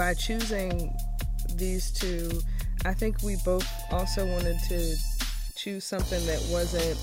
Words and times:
by 0.00 0.14
choosing 0.14 0.96
these 1.56 1.90
two, 1.90 2.30
I 2.86 2.94
think 2.94 3.20
we 3.22 3.36
both 3.44 3.70
also 3.90 4.24
wanted 4.24 4.58
to 4.70 4.96
choose 5.54 5.84
something 5.84 6.24
that 6.24 6.42
wasn't 6.50 6.98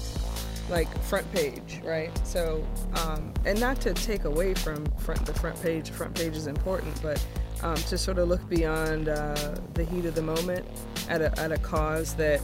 like 0.68 0.88
front 1.04 1.32
page, 1.32 1.80
right? 1.84 2.10
So, 2.26 2.66
um, 2.96 3.36
and 3.46 3.60
not 3.60 3.80
to 3.82 3.94
take 3.94 4.26
away 4.26 4.56
from 4.56 4.84
front 4.98 5.24
the 5.28 5.34
front 5.36 5.62
page. 5.62 5.92
Front 5.92 6.16
page 6.16 6.36
is 6.36 6.48
important, 6.48 7.00
but 7.04 7.24
um, 7.62 7.76
to 7.76 8.00
sort 8.00 8.18
of 8.18 8.30
look 8.30 8.50
beyond 8.50 9.10
uh, 9.10 9.60
the 9.76 9.84
heat 9.84 10.06
of 10.06 10.16
the 10.16 10.24
moment 10.24 10.66
at 11.08 11.22
a, 11.22 11.40
at 11.40 11.52
a 11.52 11.60
cause 11.60 12.16
that 12.16 12.42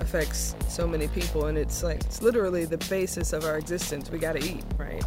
affects 0.00 0.56
so 0.66 0.84
many 0.84 1.06
people, 1.06 1.46
and 1.46 1.56
it's 1.56 1.84
like 1.84 2.00
it's 2.00 2.20
literally 2.20 2.64
the 2.64 2.78
basis 2.90 3.32
of 3.32 3.44
our 3.44 3.56
existence. 3.56 4.10
We 4.10 4.18
got 4.18 4.32
to 4.32 4.44
eat, 4.44 4.64
right? 4.76 5.04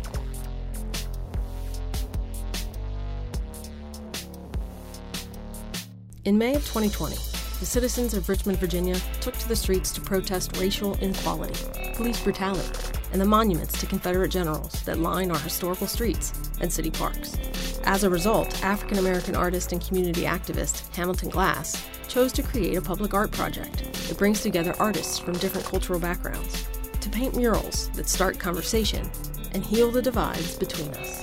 In 6.26 6.40
May 6.40 6.56
of 6.56 6.64
2020, 6.64 7.14
the 7.60 7.68
citizens 7.68 8.16
of 8.16 8.28
Richmond, 8.28 8.58
Virginia 8.58 8.98
took 9.22 9.38
to 9.38 9.48
the 9.48 9.56
streets 9.56 9.92
to 9.92 10.02
protest 10.02 10.58
racial 10.58 10.98
inequality, 10.98 11.54
police 11.94 12.20
brutality, 12.20 12.68
and 13.12 13.22
the 13.22 13.26
monuments 13.26 13.80
to 13.80 13.86
Confederate 13.86 14.30
generals 14.30 14.82
that 14.86 14.98
line 14.98 15.30
our 15.30 15.38
historical 15.38 15.86
streets 15.86 16.34
and 16.62 16.74
city 16.74 16.90
parks. 16.90 17.38
As 17.84 18.04
a 18.04 18.10
result, 18.10 18.64
African 18.64 18.98
American 18.98 19.36
artist 19.36 19.72
and 19.72 19.86
community 19.86 20.24
activist 20.24 20.92
Hamilton 20.96 21.30
Glass 21.30 21.86
chose 22.08 22.34
to 22.34 22.42
create 22.42 22.76
a 22.76 22.82
public 22.82 23.14
art 23.14 23.30
project 23.30 23.84
that 24.08 24.18
brings 24.18 24.42
together 24.42 24.74
artists 24.80 25.20
from 25.20 25.38
different 25.38 25.68
cultural 25.68 26.00
backgrounds 26.00 26.66
to 27.02 27.10
paint 27.10 27.36
murals 27.36 27.92
that 27.92 28.10
start 28.10 28.40
conversation 28.40 29.08
and 29.54 29.64
heal 29.64 29.92
the 29.92 30.02
divides 30.02 30.56
between 30.56 30.90
us. 30.96 31.22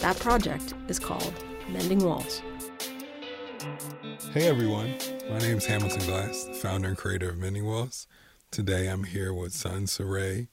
That 0.00 0.18
project 0.18 0.74
is 0.88 0.98
called 0.98 1.32
Mending 1.68 2.04
Walls. 2.04 2.42
Hey 3.62 4.48
everyone, 4.48 4.96
my 5.30 5.38
name 5.38 5.58
is 5.58 5.66
Hamilton 5.66 6.04
Glass, 6.04 6.44
the 6.44 6.54
founder 6.54 6.88
and 6.88 6.96
creator 6.96 7.30
of 7.30 7.38
Mending 7.38 7.64
Walls. 7.64 8.08
Today 8.50 8.88
I'm 8.88 9.04
here 9.04 9.32
with 9.32 9.52
Sone-Seere 9.52 10.48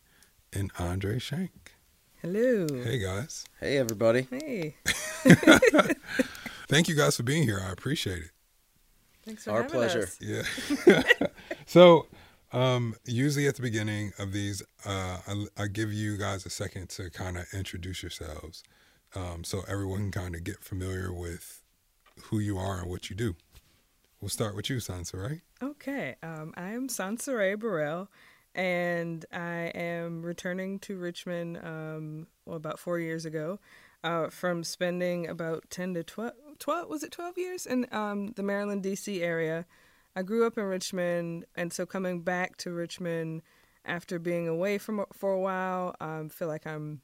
and 0.54 0.70
Andre 0.78 1.18
Shank. 1.18 1.74
Hello. 2.22 2.68
Hey 2.84 3.00
guys. 3.00 3.46
Hey 3.60 3.80
everybody. 3.80 4.28
Hey. 4.30 4.76
Thank 6.68 6.88
you 6.88 6.94
guys 6.94 7.18
for 7.18 7.24
being 7.24 7.42
here. 7.44 7.60
I 7.68 7.72
appreciate 7.72 8.20
it. 8.22 8.32
Thanks 9.26 9.46
for 9.46 9.52
Our 9.52 9.64
having 9.64 9.72
pleasure. 9.72 10.04
us. 10.04 10.20
Yeah. 10.22 11.02
so, 11.66 12.06
um, 12.54 12.94
usually 13.06 13.48
at 13.48 13.56
the 13.56 13.64
beginning 13.64 14.12
of 14.20 14.34
these, 14.34 14.62
uh, 14.86 15.18
I, 15.28 15.46
I 15.58 15.68
give 15.68 15.92
you 15.92 16.16
guys 16.16 16.46
a 16.46 16.52
second 16.52 16.90
to 16.92 17.10
kind 17.10 17.40
of 17.40 17.48
introduce 17.54 18.04
yourselves, 18.04 18.64
um, 19.16 19.44
so 19.44 19.64
everyone 19.68 20.12
can 20.12 20.24
kind 20.24 20.36
of 20.36 20.44
get 20.44 20.64
familiar 20.64 21.12
with 21.12 21.64
who 22.24 22.40
you 22.40 22.58
are 22.58 22.82
and 22.82 22.90
what 22.90 23.10
you 23.10 23.16
do. 23.16 23.36
We'll 24.22 24.30
start 24.30 24.56
with 24.56 24.70
you, 24.70 24.78
Sansa, 24.78 25.22
right? 25.22 25.42
Okay. 25.64 26.16
Um, 26.22 26.54
I 26.58 26.72
am 26.72 26.90
Sone-Seere 26.90 27.56
Burrell, 27.56 28.10
and 28.54 29.26
I 29.32 29.72
am 29.74 30.22
returning 30.22 30.80
to 30.80 30.98
Richmond 30.98 31.58
um, 31.64 32.28
well, 32.46 32.58
about 32.58 32.80
four 32.80 33.00
years 33.00 33.26
ago 33.26 33.60
uh, 34.04 34.30
from 34.30 34.64
spending 34.64 35.28
about 35.28 35.70
10 35.70 35.94
to 35.96 36.04
12, 36.04 36.34
12 36.60 36.90
was 36.90 37.04
it 37.04 37.12
12 37.12 37.38
years 37.38 37.66
in 37.66 37.88
um, 37.92 38.34
the 38.36 38.44
Maryland, 38.44 38.84
D.C. 38.84 39.22
area. 39.22 39.66
I 40.16 40.24
grew 40.24 40.46
up 40.46 40.58
in 40.58 40.66
Richmond, 40.66 41.46
and 41.56 41.72
so 41.72 41.86
coming 41.86 42.22
back 42.22 42.58
to 42.58 42.72
Richmond 42.72 43.42
after 43.86 44.20
being 44.20 44.48
away 44.48 44.78
from 44.78 45.06
for 45.14 45.32
a 45.32 45.40
while, 45.40 45.96
um, 46.02 46.30
feel 46.30 46.48
like 46.48 46.68
I'm 46.68 47.02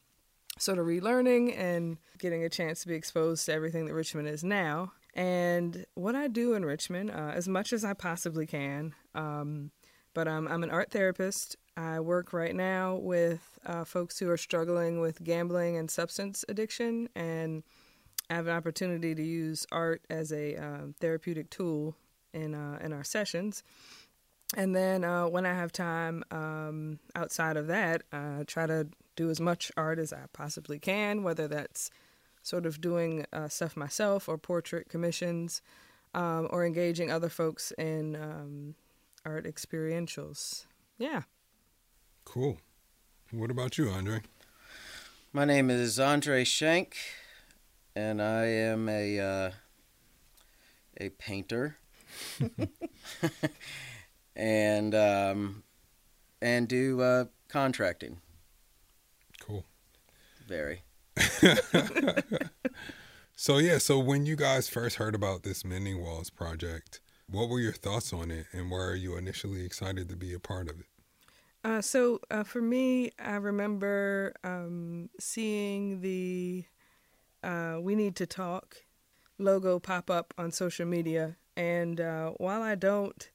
sort 0.57 0.79
of 0.79 0.85
relearning 0.85 1.57
and 1.57 1.97
getting 2.17 2.44
a 2.44 2.50
chance 2.50 2.81
to 2.81 2.88
be 2.88 2.95
exposed 2.95 3.45
to 3.45 3.53
everything 3.53 3.85
that 3.85 3.94
Richmond 3.94 4.28
is 4.28 4.44
now. 4.44 4.94
And 5.16 5.86
what 5.96 6.14
I 6.16 6.28
do 6.28 6.53
in 6.53 6.66
Richmond, 6.66 7.09
uh, 7.09 7.31
as 7.34 7.48
much 7.48 7.72
as 7.72 7.86
I 7.86 7.94
possibly 7.94 8.46
can, 8.46 8.94
um, 9.14 9.72
but 10.14 10.28
I'm, 10.28 10.48
I'm 10.48 10.64
an 10.64 10.72
art 10.72 10.92
therapist. 10.92 11.56
I 11.78 12.00
work 12.02 12.34
right 12.34 12.56
now 12.56 12.96
with 12.96 13.58
uh, 13.66 13.86
folks 13.86 14.20
who 14.20 14.30
are 14.30 14.38
struggling 14.38 15.00
with 15.00 15.24
gambling 15.24 15.78
and 15.78 15.90
substance 15.90 16.44
addiction, 16.50 17.09
and 17.16 17.64
I 18.30 18.36
have 18.36 18.48
an 18.48 18.56
opportunity 18.56 19.16
to 19.16 19.24
use 19.24 19.66
art 19.72 20.02
as 20.09 20.31
a 20.31 20.56
uh, 20.56 20.78
therapeutic 21.00 21.50
tool 21.50 21.96
in 22.34 22.53
uh, 22.53 22.80
in 22.82 22.92
our 22.92 23.03
sessions. 23.03 23.64
And 24.56 24.76
then 24.76 25.03
uh, 25.03 25.26
when 25.26 25.46
I 25.46 25.53
have 25.53 25.72
time 25.72 26.24
um, 26.32 27.00
outside 27.16 27.58
of 27.58 27.68
that, 27.68 28.03
I 28.12 28.44
try 28.47 28.68
to 28.68 28.88
do 29.16 29.30
as 29.30 29.40
much 29.40 29.72
art 29.76 30.00
as 30.00 30.14
I 30.14 30.24
possibly 30.34 30.80
can, 30.80 31.24
whether 31.24 31.47
that's 31.47 31.90
sort 32.45 32.67
of 32.67 32.79
doing 32.79 33.25
uh, 33.33 33.47
stuff 33.47 33.75
myself 33.75 34.29
or 34.29 34.38
portrait 34.38 34.88
commissions 34.88 35.63
um, 36.13 36.47
or 36.51 36.63
engaging 36.63 37.11
other 37.11 37.28
folks 37.28 37.72
in 37.72 38.16
um, 38.16 38.75
art 39.25 39.45
experientials. 39.45 40.66
Yeah. 41.00 41.23
Cool. 42.23 42.57
What 43.31 43.50
about 43.50 43.79
you, 43.79 43.89
Andre? 43.89 44.22
My 45.34 45.44
name 45.44 45.72
is 45.72 46.00
Andre 46.00 46.44
Shank, 46.44 46.95
and 47.95 48.22
I 48.22 48.45
am 48.45 48.88
a 48.88 49.19
uh, 49.19 49.51
a 50.97 51.09
painter, 51.09 51.78
and 54.35 54.95
um, 54.95 55.63
and 56.41 56.67
do 56.67 57.01
uh, 57.01 57.25
contracting. 57.50 58.22
Cool. 59.41 59.66
Very. 60.47 60.84
So 63.38 63.58
yeah, 63.58 63.80
so 63.80 64.00
when 64.00 64.26
you 64.26 64.38
guys 64.38 64.70
first 64.70 64.96
heard 64.96 65.14
about 65.14 65.44
this 65.44 65.66
Mending 65.66 66.02
Walls 66.02 66.30
project, 66.30 67.02
what 67.30 67.50
were 67.50 67.59
your 67.59 67.74
thoughts 67.74 68.14
on 68.14 68.31
it, 68.31 68.46
and 68.53 68.72
why 68.72 68.78
are 68.78 68.96
you 68.96 69.18
initially 69.18 69.66
excited 69.66 70.08
to 70.08 70.16
be 70.16 70.34
a 70.34 70.40
part 70.40 70.70
of 70.70 70.80
it? 70.80 70.86
Uh, 71.62 71.81
so 71.81 72.22
uh, 72.31 72.44
for 72.44 72.62
me, 72.62 73.12
I 73.20 73.36
remember 73.36 74.34
um, 74.46 75.09
seeing 75.20 76.00
the 76.00 76.64
uh, 77.44 77.78
"We 77.82 77.96
Need 77.96 78.16
to 78.18 78.26
Talk" 78.26 78.78
logo 79.38 79.80
pop 79.80 80.09
up 80.09 80.34
on 80.38 80.53
social 80.53 80.86
media, 80.86 81.36
and 81.58 82.00
uh, 82.00 82.30
while 82.38 82.62
I 82.62 82.76
don't, 82.76 83.30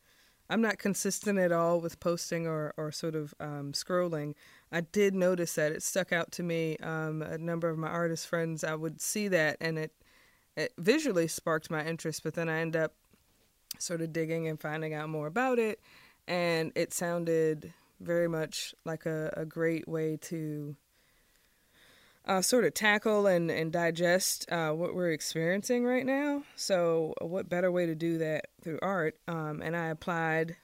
I'm 0.51 0.61
not 0.61 0.79
consistent 0.79 1.39
at 1.39 1.53
all 1.53 1.81
with 1.81 2.01
posting 2.01 2.49
or 2.49 2.75
or 2.77 2.91
sort 2.91 3.15
of 3.15 3.33
um, 3.39 3.73
scrolling. 3.73 4.35
I 4.73 4.81
did 4.81 5.15
notice 5.15 5.55
that 5.55 5.71
it 5.71 5.83
stuck 5.83 6.13
out 6.13 6.33
to 6.33 6.43
me. 6.43 6.77
Um, 6.79 7.23
a 7.23 7.39
number 7.39 7.69
of 7.69 7.79
my 7.79 7.89
artist 7.89 8.27
friends, 8.27 8.65
I 8.65 8.75
would 8.75 9.01
see 9.01 9.29
that, 9.29 9.57
and 9.61 9.79
it 9.79 9.93
it 10.57 10.73
visually 10.77 11.29
sparked 11.29 11.71
my 11.71 11.87
interest. 11.87 12.25
But 12.25 12.35
then 12.35 12.49
I 12.49 12.59
end 12.59 12.75
up 12.75 12.95
sort 13.79 14.03
of 14.03 14.13
digging 14.13 14.49
and 14.49 14.61
finding 14.61 14.93
out 14.93 15.09
more 15.09 15.29
about 15.29 15.61
it, 15.61 15.81
and 16.27 16.73
it 16.75 16.93
sounded 16.93 17.73
very 18.01 18.29
much 18.29 18.75
like 18.85 19.07
a, 19.07 19.33
a 19.37 19.45
great 19.45 19.87
way 19.87 20.17
to 20.23 20.75
uh, 22.27 22.43
sort 22.43 22.65
of 22.65 22.75
tackle 22.75 23.27
and, 23.27 23.51
and 23.51 23.73
digest 23.73 24.51
uh, 24.53 24.71
what 24.71 24.95
we're 24.95 25.11
experiencing 25.11 25.85
right 25.85 26.05
now. 26.05 26.43
So, 26.57 27.15
what 27.21 27.49
better 27.49 27.73
way 27.73 27.87
to 27.87 27.95
do 27.95 28.19
that 28.19 28.49
through 28.63 28.79
art? 28.83 29.17
Um, 29.27 29.63
and 29.63 29.77
I 29.77 29.87
applied, 29.87 30.57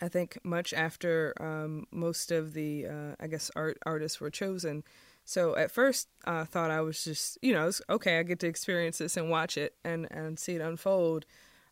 I 0.00 0.08
think, 0.08 0.38
much 0.42 0.72
after 0.72 1.34
um, 1.40 1.86
most 1.90 2.32
of 2.32 2.54
the, 2.54 2.86
uh, 2.86 3.14
I 3.20 3.26
guess, 3.26 3.50
art 3.54 3.78
artists 3.84 4.20
were 4.20 4.30
chosen. 4.30 4.82
So 5.24 5.56
at 5.56 5.70
first, 5.70 6.08
I 6.24 6.40
uh, 6.40 6.44
thought 6.44 6.70
I 6.70 6.80
was 6.80 7.04
just, 7.04 7.38
you 7.42 7.52
know, 7.52 7.70
okay, 7.88 8.18
I 8.18 8.22
get 8.22 8.40
to 8.40 8.48
experience 8.48 8.98
this 8.98 9.16
and 9.16 9.30
watch 9.30 9.56
it 9.56 9.74
and, 9.84 10.08
and 10.10 10.38
see 10.38 10.54
it 10.54 10.60
unfold. 10.60 11.26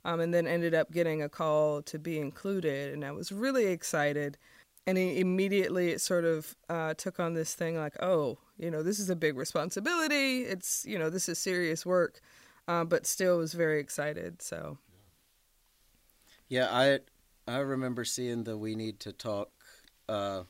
Um, 0.05 0.21
and 0.21 0.33
then 0.33 0.47
ended 0.47 0.73
up 0.73 0.93
getting 0.93 1.21
a 1.21 1.29
call 1.29 1.83
to 1.83 1.99
be 1.99 2.19
included, 2.19 2.95
and 2.95 3.05
I 3.05 3.11
was 3.11 3.31
really 3.31 3.67
excited 3.67 4.39
and 4.87 4.97
he 4.99 5.21
immediately 5.21 5.91
it 5.91 6.01
sort 6.01 6.25
of 6.25 6.57
uh, 6.69 6.95
took 6.95 7.21
on 7.21 7.35
this 7.35 7.55
thing 7.55 7.77
like 7.77 7.95
oh 8.03 8.39
you 8.59 8.71
know 8.71 8.83
this 8.83 8.99
is 8.99 9.11
a 9.11 9.17
big 9.17 9.37
responsibility 9.37 10.43
it's 10.43 10.85
you 10.87 10.99
know 10.99 11.11
this 11.11 11.29
is 11.29 11.39
serious 11.39 11.85
work 11.87 12.21
uh, 12.69 12.85
but 12.85 13.07
still 13.07 13.39
was 13.39 13.53
very 13.55 13.81
excited 13.81 14.41
so 14.43 14.79
Yeah, 16.49 16.69
I 16.71 17.01
I 17.47 17.59
remember 17.59 18.05
seeing 18.05 18.45
the 18.45 18.57
"We 18.57 18.75
Need 18.75 18.99
to 19.01 19.13
Talk" 19.13 19.51
uh, 20.09 20.45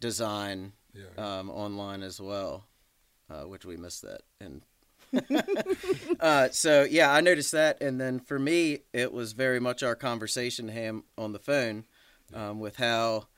design 0.00 0.72
Yeah. 0.92 1.38
um, 1.38 1.50
online 1.50 2.02
as 2.02 2.20
well, 2.20 2.66
uh, 3.30 3.42
which 3.44 3.64
we 3.64 3.76
missed 3.76 4.02
that. 4.02 4.22
And 4.40 4.62
uh, 6.20 6.48
so 6.50 6.82
yeah, 6.84 7.12
I 7.12 7.20
noticed 7.20 7.52
that, 7.52 7.80
and 7.80 8.00
then 8.00 8.18
for 8.20 8.38
me, 8.38 8.80
it 8.92 9.12
was 9.12 9.32
very 9.32 9.60
much 9.60 9.82
our 9.82 9.94
conversation, 9.94 10.68
Ham, 10.68 11.04
on 11.16 11.32
the 11.32 11.38
phone, 11.38 11.84
um, 12.34 12.60
with 12.60 12.76
how 12.76 13.28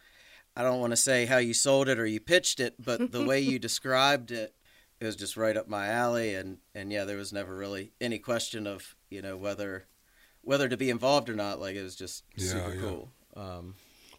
I 0.56 0.62
don't 0.62 0.80
want 0.80 0.92
to 0.92 0.96
say 0.96 1.26
how 1.26 1.38
you 1.38 1.54
sold 1.54 1.88
it 1.88 1.98
or 1.98 2.06
you 2.06 2.20
pitched 2.20 2.60
it, 2.60 2.74
but 2.78 3.12
the 3.12 3.24
way 3.24 3.40
you 3.40 3.58
described 3.68 4.30
it, 4.30 4.54
it 5.00 5.04
was 5.04 5.16
just 5.16 5.36
right 5.36 5.56
up 5.56 5.68
my 5.68 5.88
alley, 5.88 6.34
and 6.34 6.58
and 6.74 6.92
yeah, 6.92 7.04
there 7.04 7.16
was 7.16 7.32
never 7.32 7.54
really 7.56 7.92
any 8.00 8.18
question 8.18 8.66
of 8.66 8.94
you 9.10 9.22
know 9.22 9.36
whether 9.36 9.86
whether 10.42 10.68
to 10.68 10.76
be 10.76 10.90
involved 10.90 11.28
or 11.30 11.34
not. 11.34 11.60
Like 11.60 11.76
it 11.76 11.82
was 11.82 11.96
just 11.96 12.24
Yeah, 12.36 12.48
super 12.48 12.74
yeah. 12.74 12.80
cool. 12.80 13.12
Um, 13.36 13.74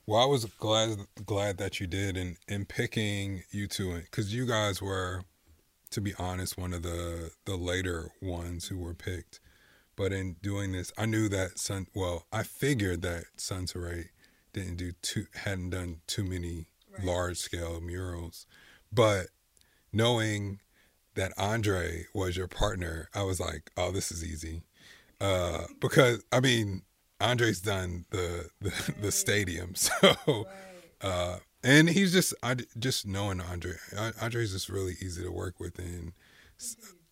Well, 0.05 0.21
I 0.21 0.25
was 0.25 0.45
glad 0.45 0.97
glad 1.25 1.57
that 1.59 1.79
you 1.79 1.87
did, 1.87 2.17
and 2.17 2.37
in 2.47 2.65
picking 2.65 3.43
you 3.51 3.67
two, 3.67 4.01
because 4.01 4.33
you 4.33 4.45
guys 4.45 4.81
were, 4.81 5.23
to 5.91 6.01
be 6.01 6.13
honest, 6.17 6.57
one 6.57 6.73
of 6.73 6.81
the 6.81 7.31
the 7.45 7.55
later 7.55 8.11
ones 8.21 8.67
who 8.67 8.77
were 8.79 8.95
picked. 8.95 9.39
But 9.95 10.11
in 10.11 10.37
doing 10.41 10.71
this, 10.71 10.91
I 10.97 11.05
knew 11.05 11.29
that 11.29 11.59
Sun. 11.59 11.85
Well, 11.93 12.25
I 12.31 12.41
figured 12.43 13.03
that 13.03 13.25
Sone-Seere 13.37 14.09
didn't 14.53 14.77
do 14.77 14.91
too 15.01 15.25
hadn't 15.33 15.71
done 15.71 16.01
too 16.07 16.23
many 16.23 16.67
large 17.01 17.37
scale 17.37 17.81
murals, 17.81 18.45
but 18.91 19.27
knowing 19.91 20.59
that 21.15 21.33
Andre 21.37 22.05
was 22.13 22.37
your 22.37 22.47
partner, 22.47 23.09
I 23.13 23.23
was 23.23 23.39
like, 23.39 23.71
oh, 23.77 23.91
this 23.91 24.11
is 24.11 24.23
easy, 24.23 24.63
uh, 25.21 25.65
because 25.79 26.23
I 26.31 26.39
mean, 26.39 26.83
Andre's 27.19 27.61
done 27.61 28.05
the 28.09 28.49
the, 28.61 28.93
the 29.01 29.11
stadium, 29.11 29.75
so. 29.75 30.47
Uh, 31.01 31.37
and 31.63 31.89
he's 31.89 32.11
just 32.11 32.33
I 32.43 32.55
just 32.77 33.07
knowing 33.07 33.41
Andre. 33.41 33.73
Andre's 34.21 34.51
just 34.51 34.69
really 34.69 34.95
easy 35.01 35.23
to 35.23 35.31
work 35.31 35.59
with, 35.59 35.79
and 35.79 36.13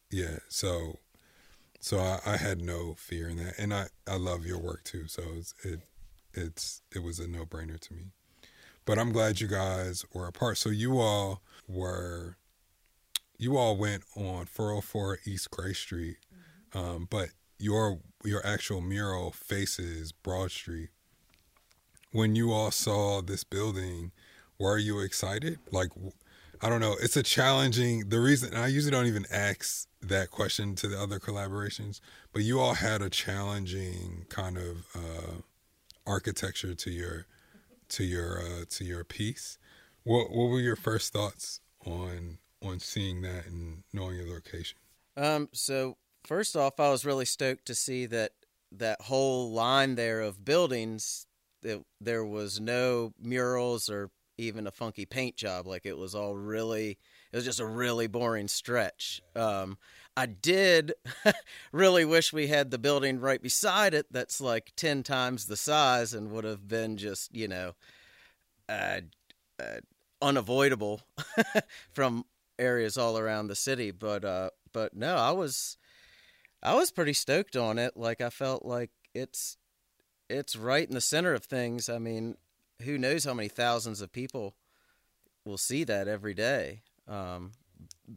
yeah, 0.09 0.39
so 0.49 0.99
so 1.79 1.99
I, 1.99 2.19
I, 2.25 2.37
had 2.37 2.61
no 2.61 2.93
fear 2.97 3.29
in 3.29 3.37
that, 3.37 3.57
and 3.57 3.73
I 3.73 3.87
I 4.07 4.17
love 4.17 4.45
your 4.45 4.59
work 4.59 4.83
too. 4.83 5.07
So 5.07 5.23
it's, 5.35 5.53
it 5.63 5.81
it's 6.33 6.81
it 6.95 7.03
was 7.03 7.19
a 7.19 7.27
no 7.27 7.45
brainer 7.45 7.79
to 7.79 7.93
me. 7.93 8.11
But 8.85 8.97
I'm 8.97 9.11
glad 9.11 9.39
you 9.39 9.47
guys 9.47 10.05
were 10.13 10.27
apart. 10.27 10.57
So 10.57 10.69
you 10.69 10.99
all 10.99 11.41
were 11.67 12.37
you 13.37 13.57
all 13.57 13.75
went 13.75 14.03
on 14.15 14.45
404 14.45 15.19
East 15.25 15.49
Grace 15.49 15.79
Street, 15.79 16.17
um, 16.73 17.07
but 17.09 17.29
your 17.57 17.99
your 18.23 18.45
actual 18.45 18.81
mural 18.81 19.31
faces 19.31 20.11
Broad 20.11 20.51
Street. 20.51 20.89
When 22.11 22.35
you 22.35 22.51
all 22.51 22.71
saw 22.71 23.21
this 23.21 23.43
building, 23.43 24.11
were 24.59 24.77
you 24.77 24.99
excited? 24.99 25.59
Like, 25.71 25.89
I 26.61 26.69
don't 26.69 26.81
know. 26.81 26.95
It's 27.01 27.15
a 27.15 27.23
challenging. 27.23 28.09
The 28.09 28.19
reason 28.19 28.53
I 28.53 28.67
usually 28.67 28.91
don't 28.91 29.07
even 29.07 29.25
ask 29.31 29.87
that 30.01 30.29
question 30.29 30.75
to 30.75 30.87
the 30.87 31.01
other 31.01 31.19
collaborations, 31.19 31.99
but 32.33 32.43
you 32.43 32.59
all 32.59 32.73
had 32.73 33.01
a 33.01 33.09
challenging 33.09 34.25
kind 34.29 34.57
of 34.57 34.85
uh, 34.93 35.41
architecture 36.05 36.73
to 36.73 36.91
your 36.91 37.27
to 37.89 38.03
your 38.03 38.39
uh, 38.39 38.65
to 38.69 38.83
your 38.83 39.03
piece. 39.03 39.57
What 40.03 40.31
what 40.31 40.49
were 40.49 40.59
your 40.59 40.75
first 40.75 41.13
thoughts 41.13 41.59
on 41.85 42.39
on 42.63 42.79
seeing 42.79 43.21
that 43.21 43.47
and 43.47 43.83
knowing 43.93 44.17
your 44.17 44.33
location? 44.33 44.77
Um. 45.17 45.49
So 45.53 45.97
first 46.23 46.55
off, 46.55 46.79
I 46.79 46.89
was 46.89 47.05
really 47.05 47.25
stoked 47.25 47.65
to 47.67 47.75
see 47.75 48.05
that 48.07 48.31
that 48.71 49.01
whole 49.01 49.51
line 49.51 49.95
there 49.95 50.21
of 50.21 50.43
buildings. 50.45 51.25
That 51.61 51.83
there 51.99 52.25
was 52.25 52.59
no 52.59 53.13
murals 53.21 53.87
or 53.87 54.09
even 54.41 54.67
a 54.67 54.71
funky 54.71 55.05
paint 55.05 55.35
job. 55.35 55.67
Like 55.67 55.85
it 55.85 55.97
was 55.97 56.15
all 56.15 56.35
really, 56.35 56.97
it 57.31 57.35
was 57.35 57.45
just 57.45 57.59
a 57.59 57.65
really 57.65 58.07
boring 58.07 58.47
stretch. 58.47 59.21
Um, 59.35 59.77
I 60.17 60.25
did 60.25 60.93
really 61.71 62.03
wish 62.05 62.33
we 62.33 62.47
had 62.47 62.71
the 62.71 62.77
building 62.77 63.19
right 63.19 63.41
beside 63.41 63.93
it 63.93 64.07
that's 64.11 64.41
like 64.41 64.73
10 64.75 65.03
times 65.03 65.45
the 65.45 65.57
size 65.57 66.13
and 66.13 66.31
would 66.31 66.43
have 66.43 66.67
been 66.67 66.97
just, 66.97 67.33
you 67.35 67.47
know, 67.47 67.73
uh, 68.67 69.01
uh, 69.59 69.79
unavoidable 70.21 71.01
from 71.91 72.25
areas 72.59 72.97
all 72.97 73.17
around 73.17 73.47
the 73.47 73.55
city. 73.55 73.91
But, 73.91 74.25
uh, 74.25 74.49
but 74.73 74.95
no, 74.95 75.15
I 75.15 75.31
was, 75.31 75.77
I 76.61 76.75
was 76.75 76.91
pretty 76.91 77.13
stoked 77.13 77.55
on 77.55 77.79
it. 77.79 77.95
Like 77.95 78.21
I 78.21 78.29
felt 78.29 78.65
like 78.65 78.91
it's, 79.13 79.57
it's 80.29 80.55
right 80.55 80.87
in 80.87 80.93
the 80.93 81.01
center 81.01 81.33
of 81.33 81.43
things. 81.43 81.89
I 81.89 81.99
mean, 81.99 82.35
who 82.81 82.97
knows 82.97 83.23
how 83.25 83.33
many 83.33 83.47
thousands 83.47 84.01
of 84.01 84.11
people 84.11 84.55
will 85.45 85.57
see 85.57 85.83
that 85.83 86.07
every 86.07 86.33
day, 86.33 86.81
um, 87.07 87.51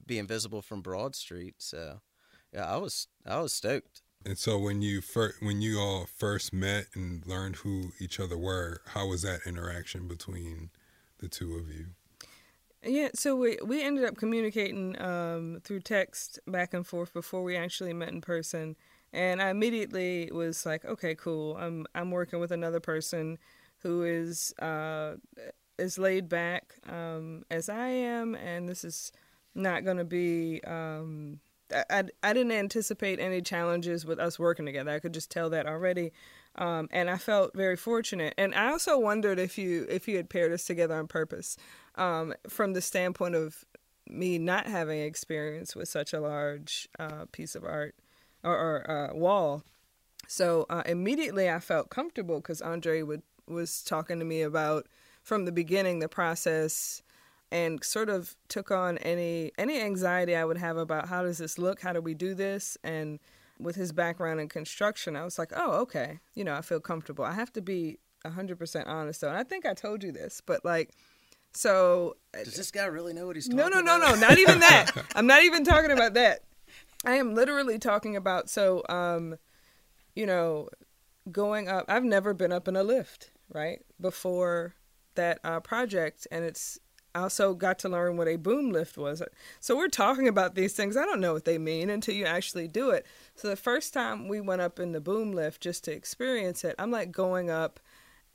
being 0.06 0.26
visible 0.26 0.62
from 0.62 0.82
Broad 0.82 1.14
Street. 1.14 1.55
So, 1.58 2.00
yeah, 2.52 2.72
I 2.72 2.76
was 2.76 3.08
I 3.26 3.40
was 3.40 3.52
stoked. 3.52 4.02
And 4.26 4.38
so 4.38 4.58
when 4.58 4.81
you 4.81 5.00
first, 5.00 5.43
when 5.43 5.61
you 5.61 5.78
all 5.78 6.06
first 6.06 6.52
met 6.52 6.87
and 6.94 7.26
learned 7.26 7.56
who 7.56 7.93
each 8.00 8.19
other 8.19 8.38
were, 8.38 8.81
how 8.87 9.08
was 9.08 9.22
that 9.22 9.40
interaction 9.46 10.08
between 10.08 10.70
the 11.19 11.28
two 11.28 11.56
of 11.56 11.69
you? 11.69 11.88
Yeah, 12.82 13.08
so 13.14 13.34
we 13.37 13.58
we 13.64 13.82
ended 13.82 14.05
up 14.05 14.17
communicating 14.17 15.00
um, 15.00 15.60
through 15.64 15.81
text 15.81 16.38
back 16.46 16.75
and 16.75 16.87
forth 16.87 17.12
before 17.12 17.43
we 17.43 17.56
actually 17.56 17.93
met 17.94 18.10
in 18.10 18.20
person, 18.20 18.76
and 19.12 19.40
I 19.40 19.49
immediately 19.50 20.31
was 20.32 20.67
like, 20.67 20.84
okay, 20.84 21.14
cool. 21.14 21.56
I'm 21.56 21.87
I'm 21.94 22.10
working 22.10 22.40
with 22.40 22.50
another 22.50 22.81
person 22.81 23.38
who 23.84 24.02
is 24.02 24.52
uh, 24.58 25.14
as 25.78 25.98
laid 25.98 26.28
back 26.28 26.75
um, 26.88 27.44
as 27.50 27.69
I 27.69 27.88
am, 27.88 28.34
and 28.34 28.69
this 28.69 28.82
is 28.82 29.12
not 29.54 29.84
going 29.84 29.98
to 29.98 30.04
be. 30.04 30.60
Um, 30.64 31.38
I, 31.90 32.04
I 32.22 32.32
didn't 32.32 32.52
anticipate 32.52 33.20
any 33.20 33.40
challenges 33.40 34.04
with 34.04 34.19
us 34.19 34.38
working 34.38 34.66
together. 34.66 34.90
I 34.90 34.98
could 34.98 35.14
just 35.14 35.31
tell 35.31 35.50
that 35.50 35.66
already, 35.66 36.12
um, 36.56 36.88
and 36.90 37.08
I 37.08 37.19
felt 37.19 37.54
very 37.54 37.76
fortunate. 37.76 38.34
And 38.36 38.54
I 38.54 38.70
also 38.70 38.98
wondered 38.98 39.38
if 39.38 39.58
you 39.58 39.86
if 39.88 40.08
you 40.08 40.16
had 40.16 40.31
paired 40.31 40.52
us 40.52 40.64
together 40.64 40.94
on 40.96 41.06
purpose, 41.06 41.56
um, 41.96 42.34
from 42.48 42.72
the 42.72 42.81
standpoint 42.81 43.34
of 43.34 43.64
me 44.08 44.38
not 44.38 44.66
having 44.66 45.00
experience 45.00 45.76
with 45.76 45.88
such 45.88 46.12
a 46.12 46.20
large 46.20 46.88
uh, 46.98 47.25
piece 47.32 47.54
of 47.54 47.64
art 47.64 47.94
or, 48.42 48.52
or 48.52 48.90
uh, 48.90 49.14
wall. 49.14 49.62
So 50.26 50.66
uh, 50.70 50.82
immediately 50.86 51.50
I 51.50 51.58
felt 51.60 51.90
comfortable 51.90 52.36
because 52.36 52.62
Andre 52.62 53.02
would 53.02 53.22
was 53.49 53.82
talking 53.82 54.19
to 54.19 54.25
me 54.25 54.43
about 54.43 54.87
from 55.23 55.44
the 55.44 55.52
beginning 55.52 55.99
the 55.99 56.08
process 56.08 57.02
and 57.50 57.82
sort 57.85 58.08
of 58.08 58.37
took 58.49 58.70
on 58.70 58.99
any 58.99 59.52
any 59.56 59.81
anxiety 59.81 60.35
I 60.35 60.44
would 60.44 60.58
have 60.58 60.76
about 60.76 61.08
how 61.08 61.23
does 61.23 61.38
this 61.38 61.58
look, 61.58 61.81
how 61.81 61.93
do 61.93 62.00
we 62.00 62.14
do 62.14 62.35
this, 62.35 62.76
and 62.82 63.20
with 63.58 63.76
his 63.76 63.93
background 63.93 64.41
in 64.41 64.49
construction, 64.49 65.14
I 65.14 65.25
was 65.25 65.38
like, 65.38 65.52
oh, 65.55 65.81
okay, 65.82 66.19
you 66.35 66.43
know, 66.43 66.55
I 66.55 66.62
feel 66.62 66.81
comfortable. 66.81 67.25
I 67.25 67.32
have 67.32 67.52
to 67.55 67.62
be 67.62 67.99
hundred 68.26 68.58
percent 68.58 68.88
honest 68.88 69.20
though, 69.20 69.29
and 69.29 69.37
I 69.37 69.44
think 69.44 69.67
I 69.67 69.75
told 69.75 70.02
you 70.02 70.11
this, 70.11 70.41
but 70.44 70.64
like, 70.64 70.91
so 71.52 72.17
does 72.32 72.56
this 72.56 72.70
guy 72.70 72.87
really 72.87 73.12
know 73.12 73.26
what 73.26 73.37
he's 73.37 73.46
talking? 73.46 73.58
No, 73.58 73.69
no, 73.69 73.81
no, 73.81 73.99
no, 73.99 74.14
not 74.14 74.38
even 74.38 74.61
that. 74.61 74.91
I'm 75.14 75.26
not 75.26 75.44
even 75.44 75.64
talking 75.64 75.93
about 75.93 76.14
that. 76.14 76.41
I 77.05 77.17
am 77.17 77.35
literally 77.35 77.79
talking 77.79 78.17
about 78.17 78.49
so, 78.49 78.82
um, 78.88 79.37
you 80.17 80.26
know, 80.26 80.70
going 81.31 81.69
up. 81.69 81.85
I've 81.87 82.05
never 82.05 82.35
been 82.35 82.50
up 82.50 82.67
in 82.67 82.76
a 82.76 82.82
lift 82.82 83.31
right 83.53 83.81
before 84.01 84.74
that 85.15 85.39
uh, 85.44 85.60
project, 85.60 86.27
and 86.31 86.44
it's 86.44 86.79
I 87.15 87.20
also 87.20 87.55
got 87.55 87.79
to 87.81 87.89
learn 87.89 88.17
what 88.17 88.27
a 88.27 88.36
boom 88.36 88.70
lift 88.70 88.98
was. 88.98 89.22
So 89.60 89.77
we're 89.77 89.89
talking 89.89 90.27
about 90.27 90.56
these 90.56 90.72
things. 90.72 90.96
I 90.96 91.05
don't 91.05 91.20
know 91.20 91.32
what 91.32 91.44
they 91.44 91.58
mean 91.58 91.89
until 91.89 92.15
you 92.15 92.24
actually 92.24 92.67
do 92.67 92.91
it. 92.91 93.06
So 93.36 93.48
the 93.48 93.56
first 93.56 93.94
time 93.94 94.27
we 94.27 94.41
went 94.41 94.63
up 94.63 94.81
in 94.81 94.91
the 94.91 95.01
boom 95.01 95.31
lift 95.31 95.63
just 95.63 95.84
to 95.84 95.93
experience 95.93 96.65
it, 96.65 96.74
I'm 96.77 96.91
like 96.91 97.13
going 97.13 97.51
up 97.51 97.79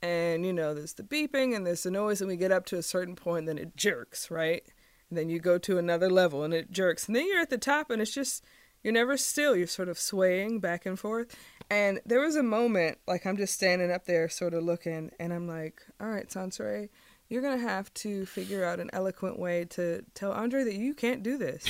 and 0.00 0.46
you 0.46 0.52
know, 0.54 0.72
there's 0.72 0.94
the 0.94 1.02
beeping 1.02 1.54
and 1.54 1.66
there's 1.66 1.82
the 1.82 1.90
noise 1.90 2.22
and 2.22 2.28
we 2.28 2.36
get 2.36 2.52
up 2.52 2.64
to 2.66 2.78
a 2.78 2.82
certain 2.82 3.16
point 3.16 3.40
and 3.40 3.48
then 3.48 3.58
it 3.58 3.76
jerks, 3.76 4.30
right? 4.30 4.62
And 5.10 5.18
then 5.18 5.28
you 5.28 5.40
go 5.40 5.58
to 5.58 5.76
another 5.76 6.08
level 6.08 6.42
and 6.42 6.54
it 6.54 6.72
jerks. 6.72 7.06
And 7.06 7.14
then 7.14 7.26
you're 7.26 7.42
at 7.42 7.50
the 7.50 7.58
top 7.58 7.90
and 7.90 8.00
it's 8.00 8.14
just 8.14 8.42
you're 8.82 8.94
never 8.94 9.18
still. 9.18 9.54
You're 9.54 9.66
sort 9.66 9.90
of 9.90 9.98
swaying 9.98 10.60
back 10.60 10.86
and 10.86 10.98
forth. 10.98 11.36
And 11.70 12.00
there 12.04 12.20
was 12.20 12.34
a 12.34 12.42
moment, 12.42 12.98
like 13.06 13.24
I'm 13.24 13.36
just 13.36 13.54
standing 13.54 13.92
up 13.92 14.04
there, 14.04 14.28
sort 14.28 14.54
of 14.54 14.64
looking, 14.64 15.12
and 15.20 15.32
I'm 15.32 15.46
like, 15.46 15.80
"All 16.00 16.08
right, 16.08 16.30
Sone-Seere, 16.30 16.88
you're 17.28 17.42
gonna 17.42 17.58
have 17.58 17.94
to 17.94 18.26
figure 18.26 18.64
out 18.64 18.80
an 18.80 18.90
eloquent 18.92 19.38
way 19.38 19.64
to 19.66 20.04
tell 20.14 20.32
Andre 20.32 20.64
that 20.64 20.74
you 20.74 20.94
can't 20.94 21.22
do 21.22 21.38
this. 21.38 21.64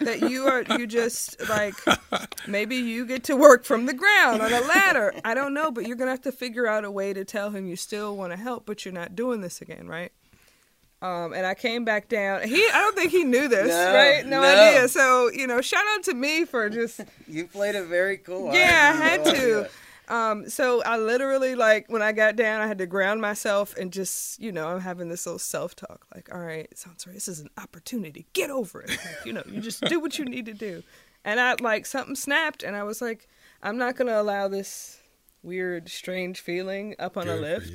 that 0.00 0.28
you 0.28 0.48
are, 0.48 0.64
you 0.76 0.88
just 0.88 1.40
like, 1.48 1.74
maybe 2.48 2.74
you 2.74 3.06
get 3.06 3.22
to 3.24 3.36
work 3.36 3.64
from 3.64 3.86
the 3.86 3.94
ground 3.94 4.42
on 4.42 4.52
a 4.52 4.60
ladder. 4.60 5.14
I 5.24 5.34
don't 5.34 5.54
know, 5.54 5.70
but 5.70 5.86
you're 5.86 5.96
gonna 5.96 6.10
have 6.10 6.22
to 6.22 6.32
figure 6.32 6.66
out 6.66 6.84
a 6.84 6.90
way 6.90 7.12
to 7.12 7.24
tell 7.24 7.50
him 7.50 7.68
you 7.68 7.76
still 7.76 8.16
want 8.16 8.32
to 8.32 8.36
help, 8.36 8.66
but 8.66 8.84
you're 8.84 8.92
not 8.92 9.14
doing 9.14 9.40
this 9.40 9.60
again, 9.60 9.86
right?" 9.86 10.10
Um, 11.04 11.34
and 11.34 11.44
I 11.44 11.52
came 11.52 11.84
back 11.84 12.08
down. 12.08 12.48
He, 12.48 12.56
I 12.72 12.78
don't 12.78 12.96
think 12.96 13.10
he 13.10 13.24
knew 13.24 13.46
this, 13.46 13.68
no, 13.68 13.94
right? 13.94 14.24
No, 14.24 14.40
no, 14.40 14.48
idea. 14.48 14.88
So 14.88 15.30
you 15.30 15.46
know, 15.46 15.60
shout 15.60 15.84
out 15.94 16.04
to 16.04 16.14
me 16.14 16.46
for 16.46 16.70
just. 16.70 17.02
you 17.28 17.46
played 17.46 17.74
it 17.74 17.84
very 17.84 18.16
cool. 18.16 18.54
Yeah, 18.54 18.92
I, 18.94 18.98
I 18.98 19.08
had 19.08 19.24
to. 19.26 19.68
Um, 20.08 20.48
so 20.48 20.82
I 20.82 20.96
literally 20.98 21.54
like 21.54 21.90
when 21.90 22.00
I 22.00 22.12
got 22.12 22.36
down, 22.36 22.62
I 22.62 22.66
had 22.66 22.78
to 22.78 22.86
ground 22.86 23.20
myself 23.20 23.76
and 23.76 23.92
just, 23.92 24.40
you 24.40 24.50
know, 24.50 24.68
I'm 24.68 24.80
having 24.80 25.08
this 25.10 25.26
little 25.26 25.38
self 25.38 25.76
talk, 25.76 26.06
like, 26.14 26.34
all 26.34 26.40
right, 26.40 26.66
sounds 26.76 27.06
right. 27.06 27.14
This 27.14 27.28
is 27.28 27.40
an 27.40 27.50
opportunity. 27.58 28.26
Get 28.32 28.50
over 28.50 28.82
it. 28.82 28.90
Like, 28.90 29.26
you 29.26 29.32
know, 29.32 29.42
you 29.46 29.60
just 29.60 29.82
do 29.82 30.00
what 30.00 30.18
you 30.18 30.24
need 30.24 30.46
to 30.46 30.54
do. 30.54 30.82
And 31.24 31.40
I 31.40 31.54
like 31.60 31.86
something 31.86 32.14
snapped, 32.14 32.62
and 32.62 32.76
I 32.76 32.82
was 32.82 33.02
like, 33.02 33.28
I'm 33.62 33.78
not 33.78 33.96
gonna 33.96 34.20
allow 34.20 34.48
this 34.48 35.00
weird, 35.42 35.90
strange 35.90 36.40
feeling 36.40 36.94
up 36.98 37.16
on 37.18 37.24
Good 37.24 37.38
a 37.38 37.40
lift. 37.40 37.70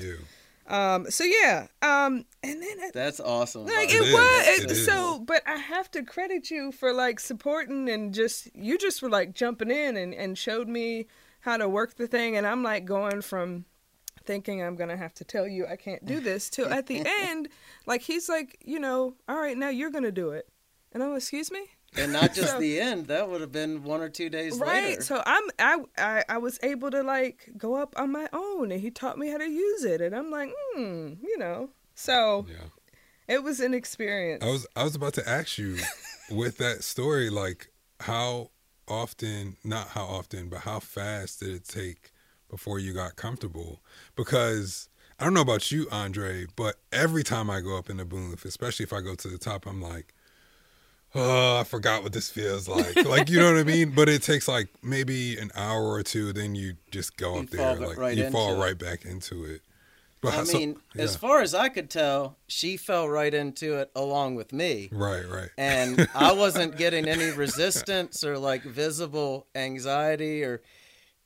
For 0.70 0.76
you. 0.76 0.80
Um, 0.80 1.12
so 1.12 1.24
yeah, 1.24 1.68
um, 1.82 2.26
and 2.44 2.62
then 2.62 2.80
it, 2.80 2.94
That's 2.94 3.20
awesome. 3.20 3.66
like 3.66 3.90
It 3.90 3.96
it, 3.96 4.02
is, 4.04 4.14
was 4.14 4.48
it 4.48 4.64
it- 4.66 4.72
is. 4.72 4.86
so, 4.86 5.20
but 5.20 5.42
I 5.48 5.56
have 5.58 5.90
to 5.92 6.04
credit 6.04 6.50
you 6.52 6.72
for 6.72 6.94
like 6.94 7.20
supporting 7.20 7.90
and 7.90 8.14
just 8.14 8.50
you 8.56 8.78
just 8.78 9.02
were 9.02 9.10
like 9.10 9.34
jumping 9.34 9.72
in 9.72 9.98
and 9.98 10.14
and 10.14 10.38
showed 10.38 10.68
me 10.68 11.08
how 11.42 11.58
to 11.58 11.68
work 11.70 11.96
the 11.96 12.08
thing, 12.08 12.36
and 12.38 12.46
I'm 12.46 12.64
like 12.64 12.86
going 12.86 13.22
from 13.22 13.66
thinking 14.26 14.62
I'm 14.62 14.76
gonna 14.76 14.98
have 14.98 15.14
to 15.16 15.24
tell 15.24 15.48
you 15.48 15.66
I 15.66 15.76
can't 15.76 16.06
do 16.06 16.20
this 16.20 16.50
to 16.52 16.70
at 16.70 16.86
the 16.88 17.02
end, 17.24 17.48
like 17.88 18.02
he's 18.02 18.30
like, 18.30 18.58
you 18.64 18.80
know, 18.80 19.16
all 19.28 19.38
right, 19.38 19.58
now 19.58 19.70
you're 19.70 19.90
gonna 19.92 20.12
do 20.12 20.30
it, 20.32 20.48
and 20.94 21.02
I'm, 21.02 21.16
excuse 21.16 21.50
me, 21.52 21.62
and 21.98 22.14
not 22.14 22.34
just 22.36 22.52
So- 22.54 22.60
the 22.60 22.80
end. 22.80 23.08
That 23.08 23.30
would 23.30 23.42
have 23.42 23.52
been 23.52 23.84
one 23.84 24.02
or 24.02 24.10
two 24.10 24.30
days 24.30 24.54
later. 24.60 24.72
right 24.72 24.84
later. 24.90 25.02
so 25.02 25.24
i'm 25.26 25.44
I, 25.58 25.78
I 25.98 26.24
i 26.30 26.38
was 26.38 26.60
able 26.64 26.92
to 26.92 27.02
like 27.04 27.50
go 27.58 27.76
up 27.76 27.94
on 27.98 28.12
my 28.12 28.28
own 28.34 28.72
and 28.72 28.80
he 28.82 28.92
taught 28.92 29.18
me 29.18 29.30
how 29.30 29.38
to 29.38 29.50
use 29.50 29.84
it 29.84 30.02
and 30.02 30.16
i'm 30.16 30.30
like 30.32 30.52
hmm 30.76 31.14
you 31.22 31.38
know 31.38 31.70
so 31.96 32.46
Yeah. 32.50 32.68
it 33.28 33.44
was 33.44 33.60
an 33.60 33.74
experience 33.74 34.44
I 34.44 34.50
was 34.50 34.68
I 34.76 34.84
was 34.84 34.96
about 34.96 35.14
to 35.16 35.28
ask 35.28 35.58
you 35.58 35.78
with 36.32 36.58
that 36.58 36.84
story, 36.84 37.30
like 37.30 37.72
how 38.02 38.52
often, 38.88 39.58
not 39.64 39.90
how 39.90 40.04
often, 40.06 40.50
but 40.50 40.60
how 40.62 40.80
fast 40.80 41.40
did 41.42 41.50
it 41.50 41.68
take 41.68 42.12
before 42.50 42.80
you 42.80 42.94
got 42.94 43.16
comfortable? 43.16 43.82
Because 44.16 44.90
I 45.20 45.24
don't 45.26 45.34
know 45.34 45.42
about 45.42 45.72
you, 45.72 45.88
Andre, 45.92 46.46
but 46.56 46.76
every 46.92 47.24
time 47.24 47.50
I 47.50 47.62
go 47.62 47.78
up 47.78 47.90
in 47.90 47.98
the 47.98 48.06
boom 48.06 48.30
lift, 48.32 48.46
especially 48.46 48.84
if 48.86 48.94
I 48.94 49.02
go 49.02 49.16
to 49.16 49.28
the 49.28 49.38
top, 49.38 49.66
I'm 49.68 49.82
like, 49.82 50.14
oh, 51.16 51.58
I 51.60 51.64
forgot 51.64 52.04
what 52.04 52.14
this 52.14 52.30
feels 52.30 52.68
like. 52.68 52.96
like 53.06 53.30
you 53.30 53.40
know 53.40 53.52
what 53.52 53.60
I 53.60 53.64
mean? 53.64 53.92
But 53.96 54.10
it 54.10 54.22
takes 54.24 54.48
like 54.48 54.70
maybe 54.84 55.38
an 55.38 55.52
hour 55.56 55.84
or 55.90 56.04
two, 56.04 56.34
then 56.34 56.56
you 56.56 56.74
just 56.92 57.18
go 57.18 57.36
You 57.36 57.40
up 57.42 57.50
there, 57.50 57.76
like 57.76 57.98
right 57.98 58.18
you 58.18 58.30
fall 58.30 58.50
into 58.52 58.62
it. 58.62 58.66
right 58.66 58.78
back 58.78 59.06
into 59.06 59.46
it. 59.46 59.62
But 60.22 60.34
I 60.38 60.44
so- 60.44 60.58
mean, 60.58 60.76
yeah. 60.96 61.04
as 61.04 61.16
far 61.16 61.42
as 61.42 61.54
I 61.56 61.70
could 61.70 61.90
tell, 61.90 62.38
she 62.48 62.76
fell 62.78 63.08
right 63.08 63.34
into 63.34 63.78
it 63.78 63.90
along 63.96 64.36
with 64.36 64.52
me. 64.52 64.90
right, 64.92 65.24
right. 65.30 65.50
and 65.58 66.08
I 66.16 66.34
wasn't 66.34 66.78
getting 66.78 67.08
any 67.08 67.32
resistance 67.32 68.24
or 68.24 68.38
like 68.38 68.64
visible 68.64 69.48
anxiety 69.56 70.44
or 70.44 70.62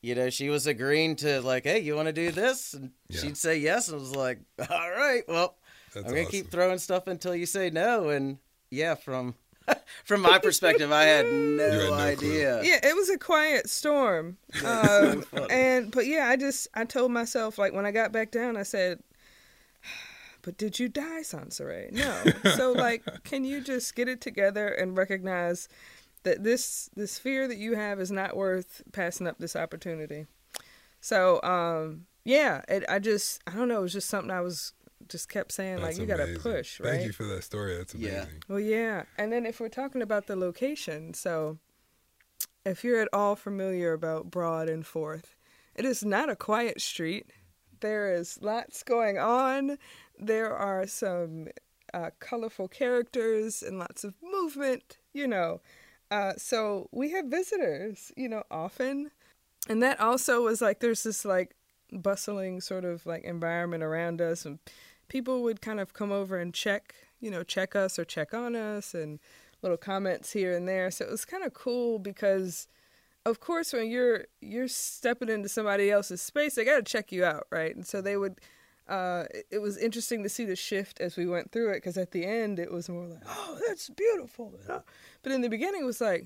you 0.02 0.16
know 0.16 0.30
she 0.30 0.50
was 0.50 0.68
agreeing 0.68 1.16
to 1.16 1.42
like 1.42 1.64
hey 1.64 1.80
you 1.80 1.96
want 1.96 2.08
to 2.08 2.14
do 2.14 2.30
this 2.32 2.74
and 2.74 2.92
Yeah. 3.10 3.22
she'd 3.22 3.38
say 3.38 3.58
yes 3.58 3.88
and 3.88 3.98
I 3.98 4.00
was 4.02 4.14
like 4.16 4.40
all 4.70 4.92
right 4.92 5.24
well 5.30 5.56
That's 5.94 6.06
I'm 6.06 6.12
gonna 6.12 6.22
awesome. 6.24 6.32
keep 6.32 6.52
throwing 6.52 6.78
stuff 6.78 7.08
until 7.08 7.34
you 7.34 7.46
say 7.46 7.70
no 7.70 8.10
and 8.10 8.38
yeah 8.70 8.96
from 8.96 9.34
from 10.06 10.22
my 10.22 10.38
perspective 10.40 10.92
I 10.92 11.04
had 11.04 11.26
no, 11.26 11.70
had 11.70 11.80
no 11.80 11.88
clue. 11.88 11.96
idea. 11.98 12.64
Yeah 12.64 12.80
it 12.84 12.96
was 12.96 13.10
a 13.10 13.18
quiet 13.18 13.70
storm. 13.70 14.38
Um, 14.66 15.26
and 15.50 15.92
but 15.92 16.06
yeah 16.06 16.28
i 16.30 16.36
just 16.36 16.68
i 16.74 16.86
told 16.86 17.12
myself 17.12 17.58
like 17.58 17.74
when 17.74 17.86
i 17.86 17.92
got 17.92 18.12
back 18.12 18.32
down 18.32 18.56
i 18.56 18.64
said 18.64 19.00
but 20.44 20.58
did 20.58 20.80
you 20.80 20.90
die 20.90 21.22
Sone-Seere? 21.24 21.90
no. 21.92 22.24
So 22.56 22.72
like 22.72 23.04
can 23.24 23.44
you 23.44 23.62
just 23.62 23.96
get 23.96 24.08
it 24.08 24.22
together 24.22 24.68
and 24.68 24.96
recognize 24.98 25.68
that 26.24 26.44
this 26.44 26.90
this 26.96 27.18
fear 27.20 27.48
that 27.48 27.58
you 27.58 27.76
have 27.76 28.00
is 28.00 28.12
not 28.12 28.38
worth 28.38 28.82
passing 28.92 29.28
up 29.28 29.38
this 29.40 29.56
opportunity? 29.56 30.28
So 31.02 31.42
um 31.44 32.06
yeah 32.26 32.62
it, 32.70 32.84
i 32.88 33.00
just 33.00 33.42
i 33.48 33.52
don't 33.52 33.68
know 33.68 33.80
it 33.80 33.82
was 33.82 33.94
just 33.94 34.10
something 34.10 34.32
i 34.32 34.40
was 34.40 34.72
just 35.10 35.30
kept 35.30 35.52
saying 35.52 35.78
like 35.78 35.96
That's 35.96 36.00
you 36.00 36.06
gotta 36.06 36.38
push 36.40 36.80
right 36.80 36.90
Thank 36.94 37.06
you 37.06 37.12
for 37.14 37.24
that 37.26 37.44
story. 37.44 37.78
That's 37.78 37.94
Yeah. 37.96 38.24
amazing. 38.24 38.44
well, 38.48 38.60
yeah. 38.60 39.04
And 39.18 39.32
then 39.32 39.46
if 39.46 39.60
we're 39.60 39.70
talking 39.70 40.02
about 40.02 40.28
the 40.28 40.36
location, 40.36 41.14
so 41.14 41.58
if 42.66 42.84
you're 42.84 43.02
at 43.02 43.10
all 43.12 43.36
familiar 43.36 43.94
about 43.94 44.32
Broad 44.32 44.70
and 44.70 44.86
Fourth, 44.86 45.36
it 45.76 45.86
is 45.86 46.04
not 46.04 46.30
a 46.30 46.36
quiet 46.36 46.82
street. 46.82 47.32
There 47.82 48.14
is 48.14 48.40
lots 48.42 48.84
going 48.84 49.18
on. 49.18 49.78
There 50.18 50.56
are 50.56 50.88
some 50.88 51.48
uh, 51.94 52.12
colorful 52.20 52.68
characters 52.68 53.62
and 53.62 53.78
lots 53.80 54.04
of 54.04 54.14
movement, 54.24 54.98
you 55.14 55.28
know. 55.28 55.62
Uh, 56.10 56.34
so 56.38 56.88
we 56.92 57.12
have 57.12 57.26
visitors, 57.26 58.12
you 58.16 58.30
know, 58.30 58.44
often. 58.50 59.12
And 59.68 59.82
that 59.84 60.00
also 60.00 60.44
was 60.44 60.62
like, 60.62 60.80
there's 60.80 61.04
this 61.04 61.26
like 61.26 61.56
bustling 61.92 62.62
sort 62.62 62.86
of 62.86 63.06
like 63.06 63.24
environment 63.24 63.84
around 63.84 64.22
us. 64.22 64.46
And 64.46 64.60
people 65.14 65.44
would 65.44 65.62
kind 65.62 65.80
of 65.80 65.94
come 65.94 66.12
over 66.12 66.40
and 66.40 66.56
check, 66.56 66.96
you 67.22 67.30
know, 67.30 67.44
check 67.44 67.76
us 67.76 68.00
or 68.00 68.04
check 68.04 68.34
on 68.34 68.56
us 68.56 68.96
and 68.96 69.20
little 69.62 69.78
comments 69.78 70.34
here 70.34 70.54
and 70.58 70.68
there. 70.68 70.90
So 70.90 71.06
it 71.06 71.12
was 71.12 71.24
kind 71.24 71.44
of 71.44 71.54
cool 71.54 72.00
because 72.00 72.68
of 73.24 73.40
course 73.40 73.72
when 73.74 73.90
you're 73.92 74.26
you're 74.42 74.68
stepping 74.68 75.30
into 75.30 75.48
somebody 75.48 75.92
else's 75.92 76.20
space, 76.22 76.56
they 76.56 76.66
got 76.66 76.78
to 76.78 76.92
check 76.96 77.12
you 77.12 77.24
out, 77.24 77.46
right? 77.52 77.74
And 77.76 77.86
so 77.86 78.02
they 78.02 78.18
would 78.18 78.42
uh 78.90 79.26
it- 79.52 79.62
was 79.62 79.78
interesting 79.78 80.24
to 80.24 80.30
see 80.30 80.46
the 80.46 80.56
shift 80.58 81.00
as 81.00 81.16
we 81.16 81.26
went 81.28 81.52
through 81.52 81.70
it 81.70 81.78
because 81.78 81.98
at 81.98 82.10
the 82.12 82.26
end 82.26 82.58
it 82.60 82.72
was 82.72 82.90
more 82.90 83.06
like, 83.08 83.22
"Oh, 83.28 83.60
that's 83.68 83.90
beautiful." 83.90 84.48
But 85.22 85.32
in 85.32 85.42
the 85.42 85.48
beginning 85.50 85.82
it 85.84 85.86
was 85.86 86.02
like, 86.02 86.26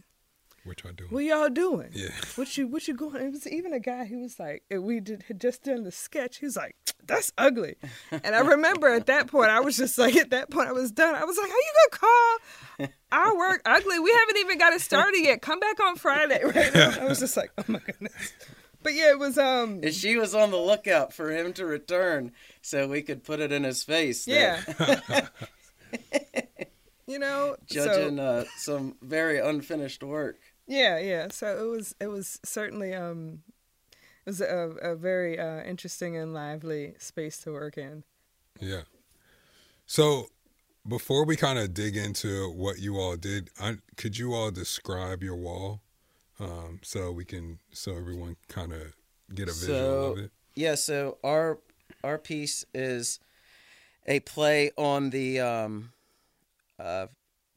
What 0.68 0.84
y'all 0.84 0.94
doing? 0.94 1.10
"What 1.12 1.24
y'all 1.24 1.50
doing?" 1.50 1.90
Yeah. 1.94 2.10
What 2.36 2.58
you 2.58 2.68
what 2.68 2.88
you 2.88 2.94
going? 2.96 3.24
It 3.24 3.32
was 3.32 3.48
even 3.48 3.74
a 3.74 3.80
guy 3.80 4.06
who 4.06 4.20
was 4.20 4.40
like, 4.40 4.64
we 4.70 5.00
did 5.00 5.24
had 5.28 5.40
just 5.42 5.64
done 5.64 5.84
the 5.84 5.92
sketch. 5.92 6.38
He 6.38 6.46
was 6.46 6.56
like, 6.58 6.76
"That's 7.06 7.32
ugly," 7.38 7.76
and 8.12 8.36
I 8.36 8.40
remember 8.42 8.88
at 8.90 9.06
that 9.08 9.28
point 9.28 9.50
I 9.50 9.62
was 9.62 9.78
just 9.78 9.98
like, 9.98 10.16
at 10.16 10.30
that 10.32 10.50
point 10.52 10.68
I 10.68 10.74
was 10.74 10.92
done. 10.92 11.16
I 11.16 11.24
was 11.24 11.38
like, 11.38 11.50
"How 11.50 11.56
you 11.56 11.74
gonna 11.90 12.00
call 12.80 12.88
our 13.12 13.38
work 13.38 13.62
ugly? 13.66 13.98
We 14.00 14.12
haven't 14.12 14.38
even 14.38 14.58
got 14.58 14.74
it 14.74 14.82
started 14.82 15.20
yet. 15.24 15.42
Come 15.42 15.60
back 15.60 15.80
on 15.80 15.96
Friday." 15.96 16.42
Right? 16.44 16.76
I 16.76 17.06
was 17.06 17.20
just 17.20 17.38
like, 17.38 17.52
"Oh 17.58 17.64
my 17.68 17.80
goodness." 17.80 18.34
But 18.84 18.94
yeah, 18.94 19.10
it 19.12 19.20
was 19.20 19.38
um 19.38 19.80
and 19.84 19.94
she 19.94 20.18
was 20.18 20.36
on 20.36 20.52
the 20.52 20.58
lookout 20.58 21.12
for 21.14 21.32
him 21.32 21.52
to 21.54 21.66
return 21.66 22.32
so 22.62 22.88
we 22.88 23.02
could 23.02 23.24
put 23.24 23.40
it 23.40 23.52
in 23.52 23.64
his 23.64 23.84
face 23.84 24.26
that- 24.26 24.64
yeah. 25.12 25.28
you 27.08 27.20
know, 27.20 27.56
judging 27.66 28.18
so 28.18 28.24
uh, 28.24 28.44
some 28.58 28.96
very 29.02 29.40
unfinished 29.40 30.04
work 30.04 30.38
yeah, 30.68 31.00
yeah. 31.00 31.28
So 31.32 31.48
it 31.66 31.70
was 31.70 31.96
it 32.00 32.08
was 32.08 32.40
certainly 32.44 32.94
um 32.94 33.44
it 34.26 34.30
was 34.32 34.42
a, 34.42 34.76
a 34.82 34.96
very 34.96 35.40
uh, 35.40 35.64
interesting 35.64 36.18
and 36.18 36.34
lively 36.34 36.96
space 37.00 37.38
to 37.40 37.52
work 37.52 37.78
in. 37.78 38.04
Yeah. 38.60 38.82
So 39.86 40.28
before 40.88 41.26
we 41.26 41.36
kind 41.36 41.58
of 41.60 41.74
dig 41.74 41.96
into 41.96 42.50
what 42.52 42.80
you 42.80 42.98
all 42.98 43.16
did, 43.16 43.50
I, 43.60 43.78
could 43.96 44.18
you 44.18 44.34
all 44.34 44.52
describe 44.52 45.24
your 45.24 45.36
wall, 45.36 45.82
um, 46.40 46.80
so 46.84 47.12
we 47.12 47.24
can 47.26 47.60
so 47.72 47.96
everyone 47.96 48.36
kind 48.50 48.74
of 48.74 48.94
get 49.34 49.48
a 49.50 49.54
visual 49.54 49.78
So- 49.80 50.12
of 50.14 50.18
it? 50.20 50.32
Yeah, 50.56 50.74
so 50.76 51.20
our 51.24 51.60
our 52.04 52.18
piece 52.18 52.66
is 52.74 53.20
a 54.08 54.20
play 54.22 54.72
on 54.76 55.12
the 55.12 55.40
um, 55.40 55.92
uh, 56.80 57.08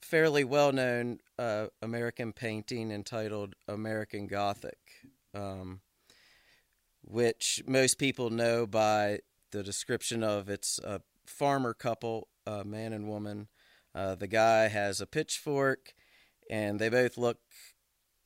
fairly 0.02 0.45
well 0.45 0.71
known 0.73 1.19
uh, 1.40 1.68
American 1.80 2.32
painting 2.35 2.90
entitled 2.90 3.54
American 3.66 4.26
Gothic, 4.26 4.78
um, 5.35 5.80
which 7.02 7.62
most 7.66 7.99
people 7.99 8.28
know 8.28 8.66
by 8.66 9.20
the 9.50 9.62
description 9.62 10.23
of 10.23 10.50
it's 10.50 10.78
a 10.80 11.00
farmer 11.26 11.73
couple, 11.73 12.28
a 12.47 12.62
man 12.62 12.92
and 12.92 13.09
woman. 13.09 13.49
Uh, 13.94 14.14
the 14.14 14.26
guy 14.26 14.68
has 14.68 15.00
a 15.00 15.06
pitchfork, 15.06 15.94
and 16.50 16.78
they 16.78 16.90
both 16.90 17.16
look 17.16 17.38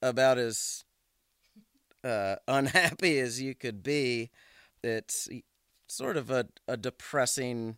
about 0.02 0.36
as 0.36 0.84
uh, 2.02 2.36
unhappy 2.48 3.18
as 3.20 3.40
you 3.40 3.54
could 3.54 3.82
be 3.82 4.30
it's 4.82 5.28
sort 5.88 6.16
of 6.16 6.30
a, 6.30 6.46
a 6.68 6.76
depressing 6.76 7.76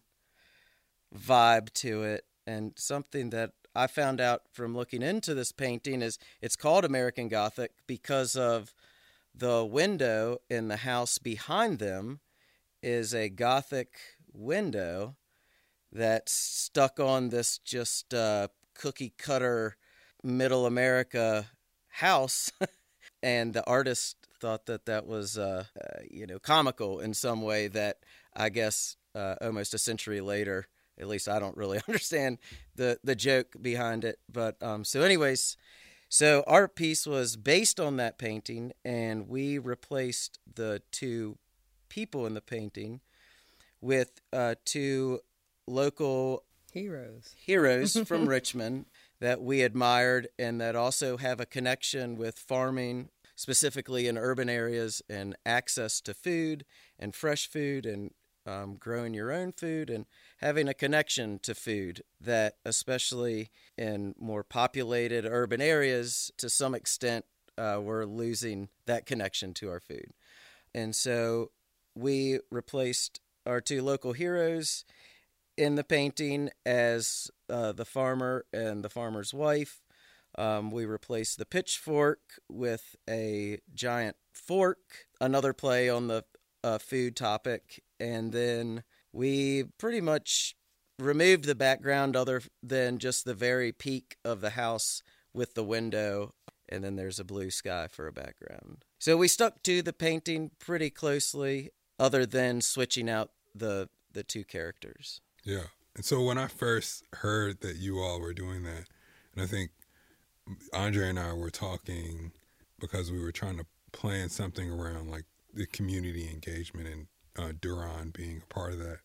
vibe 1.17 1.73
to 1.73 2.03
it 2.03 2.25
and 2.47 2.73
something 2.77 3.31
that 3.31 3.53
i 3.77 3.87
found 3.87 4.21
out 4.21 4.43
from 4.53 4.77
looking 4.77 5.03
into 5.03 5.35
this 5.35 5.53
painting 5.53 6.03
is 6.03 6.19
it's 6.41 6.57
called 6.57 6.85
american 6.85 7.29
gothic 7.29 7.73
because 7.87 8.37
of 8.37 8.75
the 9.35 9.65
window 9.65 10.39
in 10.49 10.69
the 10.69 10.79
house 10.79 11.19
behind 11.19 11.79
them 11.79 12.21
is 12.83 13.15
a 13.15 13.29
gothic 13.29 13.99
window 14.33 15.17
that's 15.93 16.33
stuck 16.33 16.99
on 16.99 17.29
this 17.29 17.59
just 17.59 18.13
uh, 18.13 18.49
cookie 18.75 19.13
cutter 19.19 19.77
middle 20.23 20.67
america 20.67 21.47
house. 21.97 22.53
And 23.23 23.55
the 23.55 23.65
artist 23.65 24.17
thought 24.41 24.67
that 24.67 24.85
that 24.87 25.07
was 25.07 25.39
uh, 25.39 25.65
uh, 25.81 26.03
you 26.09 26.27
know 26.27 26.39
comical 26.39 27.01
in 27.01 27.15
some 27.15 27.41
way 27.41 27.67
that 27.69 27.97
I 28.35 28.51
guess 28.51 28.97
uh, 29.15 29.37
almost 29.41 29.75
a 29.75 29.79
century 29.79 30.21
later 30.21 30.67
at 30.99 31.09
least 31.09 31.29
I 31.29 31.39
don't 31.39 31.57
really 31.57 31.81
understand 31.89 32.39
the 32.75 32.99
the 33.03 33.15
joke 33.15 33.57
behind 33.61 34.05
it 34.05 34.19
but 34.33 34.63
um, 34.63 34.85
so 34.85 35.03
anyways 35.03 35.57
so 36.09 36.45
our 36.47 36.69
piece 36.69 37.07
was 37.07 37.37
based 37.37 37.81
on 37.81 37.97
that 37.97 38.19
painting 38.19 38.73
and 38.85 39.29
we 39.29 39.59
replaced 39.59 40.39
the 40.55 40.83
two 40.93 41.39
people 41.89 42.27
in 42.27 42.35
the 42.35 42.41
painting 42.41 43.01
with 43.81 44.21
uh, 44.33 44.55
two 44.65 45.21
local 45.67 46.45
Heroes. 46.73 47.35
heroes 47.39 47.97
from 48.07 48.29
Richmond 48.29 48.87
that 49.21 49.41
we 49.41 49.63
admired 49.63 50.29
and 50.39 50.61
that 50.61 50.77
also 50.77 51.17
have 51.17 51.41
a 51.41 51.47
connection 51.47 52.17
with 52.17 52.39
farming, 52.39 53.09
specifically 53.35 54.07
in 54.07 54.19
urban 54.19 54.51
areas, 54.51 55.01
and 55.09 55.37
access 55.47 56.01
to 56.03 56.13
food 56.13 56.67
and 56.99 57.15
fresh 57.15 57.49
food 57.49 57.87
and 57.87 58.11
um, 58.47 58.77
growing 58.77 59.15
your 59.15 59.33
own 59.33 59.53
food 59.53 59.91
and 59.91 60.07
having 60.39 60.69
a 60.69 60.75
connection 60.75 61.39
to 61.41 61.55
food 61.55 62.03
that, 62.21 62.55
especially 62.65 63.51
in 63.77 64.15
more 64.19 64.45
populated 64.45 65.27
urban 65.27 65.61
areas, 65.61 66.31
to 66.39 66.49
some 66.49 66.75
extent, 66.75 67.25
uh, 67.59 67.81
we're 67.83 68.05
losing 68.05 68.69
that 68.87 69.07
connection 69.07 69.55
to 69.55 69.69
our 69.69 69.81
food. 69.81 70.13
And 70.75 70.95
so 70.95 71.51
we 71.95 72.41
replaced 72.51 73.21
our 73.47 73.61
two 73.61 73.83
local 73.83 74.13
heroes 74.13 74.85
in 75.57 75.75
the 75.75 75.85
painting 75.85 76.51
as 76.65 77.31
uh, 77.49 77.73
the 77.73 77.85
farmer 77.85 78.45
and 78.53 78.85
the 78.85 78.91
farmer's 78.91 79.33
wife. 79.33 79.81
Um, 80.37 80.71
we 80.71 80.85
replaced 80.85 81.39
the 81.39 81.47
pitchfork 81.47 82.21
with 82.49 82.95
a 83.09 83.59
giant 83.75 84.17
fork, 84.33 85.07
another 85.19 85.55
play 85.55 85.89
on 85.89 86.09
the 86.09 86.25
uh, 86.63 86.77
food 86.77 87.17
topic, 87.17 87.83
and 87.99 88.33
then 88.33 88.83
we 89.13 89.65
pretty 89.79 90.01
much 90.01 90.55
removed 90.99 91.45
the 91.45 91.55
background 91.55 92.17
other 92.17 92.43
than 92.63 92.99
just 92.99 93.25
the 93.25 93.35
very 93.35 93.73
peak 93.73 94.17
of 94.25 94.41
the 94.41 94.51
house 94.51 95.03
with 95.35 95.55
the 95.55 95.65
window 95.65 96.33
and 96.69 96.83
then 96.83 96.97
there's 96.97 97.21
a 97.21 97.25
blue 97.25 97.51
sky 97.51 97.87
for 97.91 98.07
a 98.07 98.13
background. 98.13 98.85
So 98.99 99.17
we 99.17 99.29
stuck 99.29 99.63
to 99.65 99.83
the 99.83 99.93
painting 99.93 100.51
pretty 100.59 100.91
closely 100.91 101.71
other 101.99 102.27
than 102.27 102.61
switching 102.61 103.09
out 103.09 103.31
the 103.55 103.89
the 104.13 104.23
two 104.23 104.45
characters. 104.45 105.21
Yeah. 105.45 105.65
And 105.95 106.05
so 106.05 106.23
when 106.23 106.39
I 106.39 106.47
first 106.47 107.05
heard 107.15 107.61
that 107.61 107.77
you 107.77 108.01
all 108.01 108.21
were 108.21 108.35
doing 108.35 108.65
that, 108.65 108.85
and 109.35 109.43
I 109.43 109.47
think 109.47 109.71
Andre 110.73 111.09
and 111.09 111.19
I 111.19 111.33
were 111.33 111.51
talking 111.51 112.33
because 112.79 113.11
we 113.11 113.21
were 113.21 113.33
trying 113.33 113.59
to 113.59 113.67
plan 113.93 114.29
something 114.29 114.71
around 114.71 115.11
like 115.11 115.25
the 115.55 115.67
community 115.67 116.29
engagement 116.31 116.89
and 116.89 117.07
uh, 117.37 117.53
Duron 117.53 118.13
being 118.13 118.43
a 118.43 118.55
part 118.55 118.73
of 118.73 118.79
that. 118.81 118.99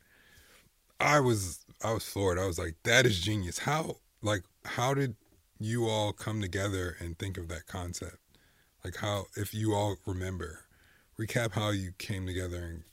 I 1.00 1.20
was 1.20 1.66
I 1.84 1.94
was 1.94 2.06
floored. 2.06 2.38
I 2.38 2.46
was 2.46 2.60
like, 2.60 2.76
that 2.84 3.06
is 3.06 3.20
genius. 3.20 3.60
How 3.60 3.98
like 4.22 4.44
how 4.66 4.94
did 4.94 5.16
you 5.60 5.88
all 5.88 6.14
come 6.14 6.42
together 6.42 6.96
and 7.00 7.18
think 7.18 7.38
of 7.38 7.48
that 7.50 7.68
concept? 7.68 8.18
Like 8.84 8.98
how 8.98 9.26
if 9.36 9.54
you 9.54 9.74
all 9.74 9.98
remember, 10.06 10.66
recap 11.20 11.52
how 11.52 11.70
you 11.70 11.92
came 11.98 12.26
together 12.26 12.64
and 12.64 12.84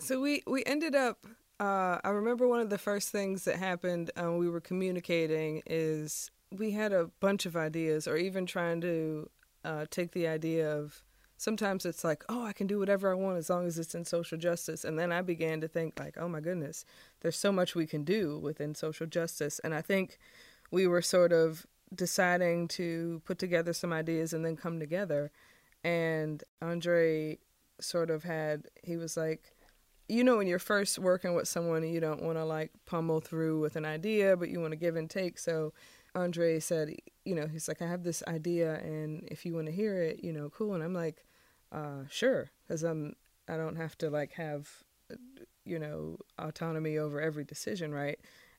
So 0.00 0.20
we 0.20 0.42
we 0.46 0.64
ended 0.64 0.94
up. 0.94 1.26
Uh, 1.60 2.00
I 2.02 2.08
remember 2.08 2.48
one 2.48 2.58
of 2.58 2.70
the 2.70 2.78
first 2.78 3.10
things 3.10 3.44
that 3.44 3.56
happened 3.56 4.10
uh, 4.20 4.32
we 4.32 4.48
were 4.48 4.60
communicating 4.60 5.62
is 5.64 6.32
we 6.50 6.72
had 6.72 6.92
a 6.92 7.10
bunch 7.20 7.46
of 7.46 7.54
ideas, 7.56 8.08
or 8.08 8.16
even 8.16 8.46
trying 8.46 8.80
to 8.80 9.30
uh, 9.64 9.86
take 9.90 10.10
the 10.10 10.26
idea 10.26 10.76
of 10.76 11.04
sometimes 11.42 11.84
it's 11.84 12.04
like, 12.04 12.22
oh, 12.28 12.44
I 12.44 12.52
can 12.52 12.68
do 12.68 12.78
whatever 12.78 13.10
I 13.10 13.14
want 13.14 13.36
as 13.36 13.50
long 13.50 13.66
as 13.66 13.76
it's 13.76 13.96
in 13.96 14.04
social 14.04 14.38
justice. 14.38 14.84
And 14.84 14.96
then 14.96 15.10
I 15.10 15.22
began 15.22 15.60
to 15.60 15.66
think, 15.66 15.98
like, 15.98 16.16
oh 16.16 16.28
my 16.28 16.38
goodness, 16.38 16.84
there's 17.20 17.36
so 17.36 17.50
much 17.50 17.74
we 17.74 17.84
can 17.84 18.04
do 18.04 18.38
within 18.38 18.76
social 18.76 19.08
justice. 19.08 19.58
And 19.64 19.74
I 19.74 19.82
think 19.82 20.18
we 20.70 20.86
were 20.86 21.02
sort 21.02 21.32
of 21.32 21.66
deciding 21.92 22.68
to 22.68 23.20
put 23.24 23.40
together 23.40 23.72
some 23.72 23.92
ideas 23.92 24.32
and 24.32 24.44
then 24.44 24.56
come 24.56 24.78
together. 24.78 25.32
And 25.82 26.44
Andre 26.62 27.38
sort 27.80 28.08
of 28.08 28.22
had, 28.22 28.68
he 28.84 28.96
was 28.96 29.16
like, 29.16 29.52
you 30.08 30.22
know, 30.22 30.36
when 30.36 30.46
you're 30.46 30.60
first 30.60 31.00
working 31.00 31.34
with 31.34 31.48
someone, 31.48 31.82
you 31.82 31.98
don't 31.98 32.22
want 32.22 32.38
to 32.38 32.44
like 32.44 32.70
pummel 32.86 33.20
through 33.20 33.58
with 33.58 33.74
an 33.74 33.84
idea, 33.84 34.36
but 34.36 34.48
you 34.48 34.60
want 34.60 34.72
to 34.72 34.76
give 34.76 34.94
and 34.94 35.10
take. 35.10 35.38
So 35.38 35.72
Andre 36.14 36.60
said, 36.60 36.94
you 37.24 37.34
know, 37.34 37.48
he's 37.48 37.66
like, 37.66 37.82
I 37.82 37.88
have 37.88 38.04
this 38.04 38.22
idea, 38.28 38.74
and 38.74 39.26
if 39.28 39.44
you 39.44 39.54
want 39.54 39.66
to 39.66 39.72
hear 39.72 40.02
it, 40.02 40.22
you 40.22 40.32
know, 40.32 40.50
cool. 40.50 40.74
And 40.74 40.84
I'm 40.84 40.94
like, 40.94 41.24
uh, 41.72 42.04
sure, 42.10 42.50
because 42.62 42.82
I'm 42.82 43.16
I 43.48 43.56
don't 43.56 43.76
have 43.76 43.96
to 43.98 44.10
like 44.10 44.32
have 44.32 44.68
you 45.64 45.78
know 45.78 46.18
autonomy 46.38 46.98
over 46.98 47.20
every 47.20 47.44
decision, 47.44 47.92
right? 47.92 48.18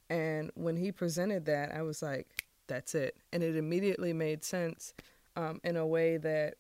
And 0.10 0.52
when 0.56 0.76
he 0.76 0.92
presented 0.92 1.46
that, 1.46 1.74
I 1.74 1.82
was 1.82 2.02
like, 2.02 2.28
that's 2.68 2.96
it, 2.96 3.16
and 3.32 3.44
it 3.44 3.56
immediately 3.56 4.14
made 4.14 4.44
sense 4.44 4.94
um, 5.36 5.62
in 5.64 5.78
a 5.78 5.86
way 5.86 6.18
that 6.18 6.56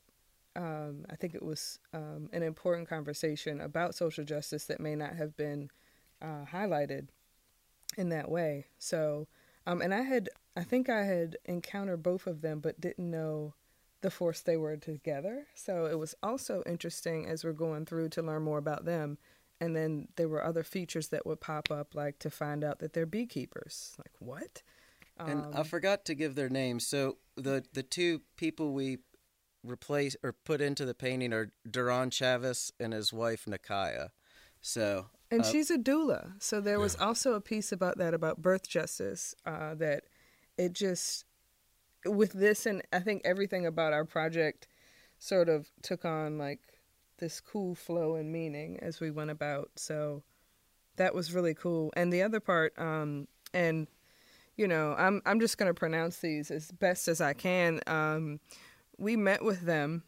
um, 0.55 1.05
I 1.09 1.15
think 1.15 1.33
it 1.35 1.43
was 1.43 1.79
um, 1.93 2.29
an 2.31 2.43
important 2.43 2.87
conversation 2.87 3.61
about 3.61 3.95
social 3.95 4.23
justice 4.23 4.65
that 4.65 4.79
may 4.79 4.95
not 4.95 5.15
have 5.15 5.35
been 5.35 5.69
uh, 6.21 6.45
highlighted 6.51 7.07
in 7.97 8.09
that 8.09 8.29
way. 8.29 8.67
So, 8.77 9.27
um, 9.65 9.81
and 9.81 9.93
I 9.93 10.01
had, 10.01 10.29
I 10.55 10.63
think 10.63 10.89
I 10.89 11.03
had 11.03 11.37
encountered 11.45 12.03
both 12.03 12.27
of 12.27 12.41
them, 12.41 12.59
but 12.59 12.79
didn't 12.79 13.09
know 13.09 13.55
the 14.03 14.11
force 14.11 14.41
they 14.41 14.57
were 14.57 14.77
together. 14.77 15.47
So 15.55 15.85
it 15.85 15.97
was 15.97 16.13
also 16.21 16.61
interesting 16.67 17.25
as 17.25 17.43
we're 17.43 17.53
going 17.53 17.85
through 17.85 18.09
to 18.09 18.21
learn 18.21 18.43
more 18.43 18.59
about 18.59 18.85
them. 18.85 19.17
And 19.59 19.75
then 19.75 20.09
there 20.17 20.27
were 20.27 20.43
other 20.43 20.63
features 20.63 21.07
that 21.07 21.25
would 21.25 21.39
pop 21.39 21.71
up, 21.71 21.95
like 21.95 22.19
to 22.19 22.29
find 22.29 22.63
out 22.63 22.79
that 22.79 22.93
they're 22.93 23.05
beekeepers. 23.05 23.95
Like 23.97 24.11
what? 24.19 24.61
And 25.17 25.55
I 25.55 25.63
forgot 25.63 26.05
to 26.05 26.15
give 26.15 26.35
their 26.35 26.49
names. 26.49 26.85
So 26.85 27.17
the 27.37 27.63
the 27.73 27.83
two 27.83 28.21
people 28.35 28.73
we 28.73 28.97
replace 29.63 30.15
or 30.21 30.33
put 30.33 30.59
into 30.59 30.85
the 30.85 30.93
painting 30.93 31.31
are 31.31 31.51
Duron 31.67 32.09
Chavis 32.09 32.71
and 32.79 32.93
his 32.93 33.13
wife 33.13 33.45
Nikaya. 33.45 34.09
So 34.59 35.05
And 35.31 35.41
uh, 35.41 35.43
she's 35.43 35.71
a 35.71 35.77
doula. 35.77 36.33
So 36.39 36.59
there 36.59 36.79
was 36.79 36.95
also 36.97 37.33
a 37.33 37.41
piece 37.41 37.71
about 37.71 37.97
that 37.99 38.13
about 38.13 38.41
birth 38.41 38.67
justice 38.67 39.33
uh, 39.45 39.75
that 39.75 40.05
it 40.57 40.73
just 40.73 41.25
with 42.05 42.33
this 42.33 42.65
and 42.65 42.81
I 42.91 42.99
think 42.99 43.21
everything 43.25 43.65
about 43.65 43.93
our 43.93 44.05
project 44.05 44.67
sort 45.19 45.49
of 45.49 45.69
took 45.81 46.05
on 46.05 46.37
like 46.37 46.59
this 47.19 47.39
cool 47.39 47.75
flow 47.75 48.15
and 48.15 48.31
meaning 48.31 48.79
as 48.81 48.99
we 48.99 49.11
went 49.11 49.31
about. 49.31 49.71
So 49.75 50.23
that 50.97 51.15
was 51.15 51.33
really 51.33 51.53
cool. 51.53 51.91
And 51.95 52.11
the 52.11 52.21
other 52.21 52.39
part, 52.39 52.73
um, 52.77 53.27
and 53.53 53.87
you 54.57 54.67
know, 54.67 54.95
I'm 54.97 55.21
I'm 55.25 55.39
just 55.39 55.57
gonna 55.57 55.73
pronounce 55.73 56.19
these 56.19 56.51
as 56.51 56.71
best 56.71 57.07
as 57.07 57.21
I 57.21 57.33
can. 57.33 57.79
Um, 57.87 58.39
we 58.97 59.15
met 59.15 59.43
with 59.43 59.61
them 59.61 60.03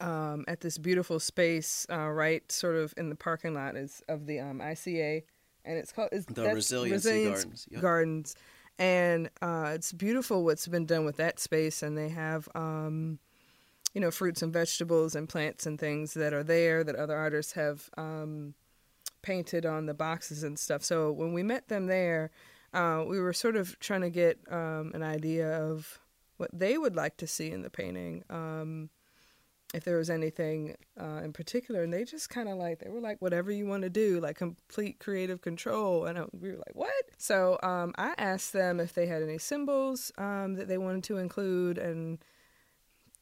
um, 0.00 0.44
at 0.48 0.60
this 0.60 0.78
beautiful 0.78 1.20
space, 1.20 1.86
uh, 1.90 2.08
right, 2.08 2.50
sort 2.50 2.76
of 2.76 2.94
in 2.96 3.08
the 3.08 3.14
parking 3.14 3.54
lot 3.54 3.76
is 3.76 4.02
of 4.08 4.26
the 4.26 4.40
um, 4.40 4.60
ICA, 4.60 5.22
and 5.64 5.78
it's 5.78 5.92
called 5.92 6.08
it's, 6.12 6.26
The 6.26 6.54
Resiliency 6.54 6.92
Resilience 6.92 7.44
Gardens, 7.44 7.68
yep. 7.70 7.80
Gardens, 7.82 8.36
and 8.78 9.30
uh, 9.42 9.72
it's 9.74 9.92
beautiful 9.92 10.44
what's 10.44 10.66
been 10.66 10.86
done 10.86 11.04
with 11.04 11.16
that 11.16 11.38
space, 11.38 11.82
and 11.82 11.96
they 11.96 12.08
have. 12.10 12.48
Um, 12.54 13.18
you 13.94 14.00
know, 14.00 14.10
fruits 14.10 14.42
and 14.42 14.52
vegetables 14.52 15.14
and 15.14 15.26
plants 15.26 15.64
and 15.64 15.80
things 15.80 16.12
that 16.12 16.34
are 16.34 16.42
there 16.42 16.84
that 16.84 16.96
other 16.96 17.16
artists 17.16 17.54
have 17.54 17.88
um, 17.96 18.52
painted 19.22 19.64
on 19.64 19.86
the 19.86 19.94
boxes 19.94 20.42
and 20.42 20.58
stuff. 20.58 20.84
So 20.84 21.10
when 21.10 21.32
we 21.32 21.42
met 21.42 21.68
them 21.68 21.86
there, 21.86 22.30
uh, 22.74 23.04
we 23.08 23.18
were 23.18 23.32
sort 23.32 23.56
of 23.56 23.78
trying 23.80 24.02
to 24.02 24.10
get 24.10 24.38
um, 24.50 24.92
an 24.92 25.02
idea 25.02 25.50
of 25.62 25.98
what 26.36 26.50
they 26.52 26.76
would 26.76 26.94
like 26.94 27.16
to 27.16 27.26
see 27.26 27.50
in 27.50 27.62
the 27.62 27.70
painting. 27.70 28.22
If 29.74 29.82
there 29.84 29.98
was 29.98 30.10
anything 30.10 30.76
uh, 30.98 31.20
in 31.24 31.32
particular, 31.32 31.82
and 31.82 31.92
they 31.92 32.04
just 32.04 32.30
kind 32.30 32.48
of 32.48 32.56
like 32.56 32.78
they 32.78 32.88
were 32.88 33.00
like, 33.00 33.20
whatever 33.20 33.50
you 33.50 33.66
want 33.66 33.82
to 33.82 33.90
do, 33.90 34.20
like 34.20 34.36
complete 34.36 35.00
creative 35.00 35.42
control. 35.42 36.06
And 36.06 36.18
I, 36.18 36.24
we 36.32 36.50
were 36.50 36.56
like, 36.56 36.74
what? 36.74 37.04
So 37.18 37.58
um, 37.64 37.92
I 37.98 38.14
asked 38.16 38.52
them 38.52 38.78
if 38.78 38.94
they 38.94 39.06
had 39.06 39.22
any 39.22 39.38
symbols 39.38 40.12
um, 40.18 40.54
that 40.54 40.68
they 40.68 40.78
wanted 40.78 41.02
to 41.04 41.18
include, 41.18 41.78
and 41.78 42.18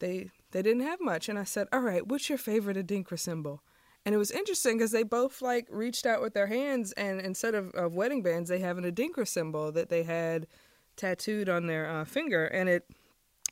they 0.00 0.30
they 0.50 0.60
didn't 0.62 0.82
have 0.82 1.00
much. 1.00 1.30
And 1.30 1.38
I 1.38 1.44
said, 1.44 1.66
all 1.72 1.80
right, 1.80 2.06
what's 2.06 2.28
your 2.28 2.38
favorite 2.38 2.76
Adinkra 2.76 3.18
symbol? 3.18 3.62
And 4.04 4.14
it 4.14 4.18
was 4.18 4.30
interesting 4.30 4.76
because 4.76 4.92
they 4.92 5.02
both 5.02 5.40
like 5.40 5.66
reached 5.70 6.04
out 6.04 6.20
with 6.20 6.34
their 6.34 6.48
hands, 6.48 6.92
and 6.92 7.20
instead 7.20 7.54
of, 7.54 7.70
of 7.70 7.94
wedding 7.94 8.22
bands, 8.22 8.50
they 8.50 8.60
have 8.60 8.76
an 8.76 8.84
Adinkra 8.84 9.26
symbol 9.26 9.72
that 9.72 9.88
they 9.88 10.02
had 10.02 10.46
tattooed 10.94 11.48
on 11.48 11.66
their 11.66 11.90
uh, 11.90 12.04
finger, 12.04 12.44
and 12.44 12.68
it. 12.68 12.84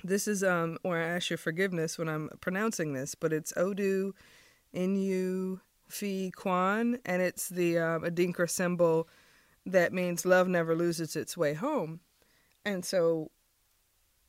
This 0.05 0.27
is 0.27 0.43
um, 0.43 0.79
or 0.83 0.99
I 0.99 1.03
ask 1.03 1.31
your 1.31 1.37
forgiveness 1.37 1.97
when 1.97 2.09
I'm 2.09 2.29
pronouncing 2.41 2.93
this, 2.93 3.15
but 3.15 3.33
it's 3.33 3.53
Odo, 3.57 4.15
Inu, 4.75 5.61
Fie 5.89 6.33
Kwan, 6.35 6.99
and 7.05 7.23
it's 7.23 7.49
the 7.49 7.79
um, 7.79 8.03
Adinkra 8.03 8.51
symbol 8.51 9.09
that 9.65 9.93
means 9.93 10.27
love 10.27 10.49
never 10.49 10.75
loses 10.75 11.15
its 11.15 11.37
way 11.37 11.55
home. 11.55 12.01
And 12.65 12.85
so 12.85 13.31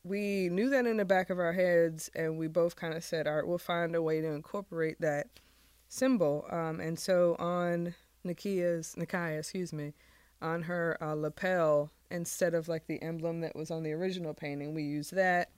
we 0.04 0.50
knew 0.50 0.70
that 0.70 0.86
in 0.86 0.98
the 0.98 1.06
back 1.06 1.30
of 1.30 1.40
our 1.40 1.54
heads, 1.54 2.10
and 2.16 2.38
we 2.38 2.48
both 2.48 2.76
kind 2.76 2.94
of 2.94 3.04
said, 3.04 3.28
"All 3.28 3.36
right, 3.36 3.48
we'll 3.48 3.58
find 3.58 3.96
a 3.96 4.02
way 4.02 4.22
to 4.22 4.28
incorporate 4.28 5.00
that 5.02 5.28
symbol." 5.88 6.46
Um, 6.52 6.80
and 6.80 7.00
so 7.00 7.36
on 7.40 7.96
Nikia's 8.26 8.96
Nikaya, 8.96 9.40
excuse 9.40 9.74
me, 9.74 9.94
on 10.42 10.64
her 10.64 10.98
uh, 11.02 11.14
lapel, 11.14 11.90
instead 12.12 12.54
of 12.54 12.68
like 12.68 12.88
the 12.88 13.02
emblem 13.02 13.42
that 13.42 13.56
was 13.56 13.72
on 13.72 13.84
the 13.84 13.94
original 13.94 14.34
painting, 14.34 14.74
we 14.74 14.84
used 14.84 15.16
that, 15.16 15.50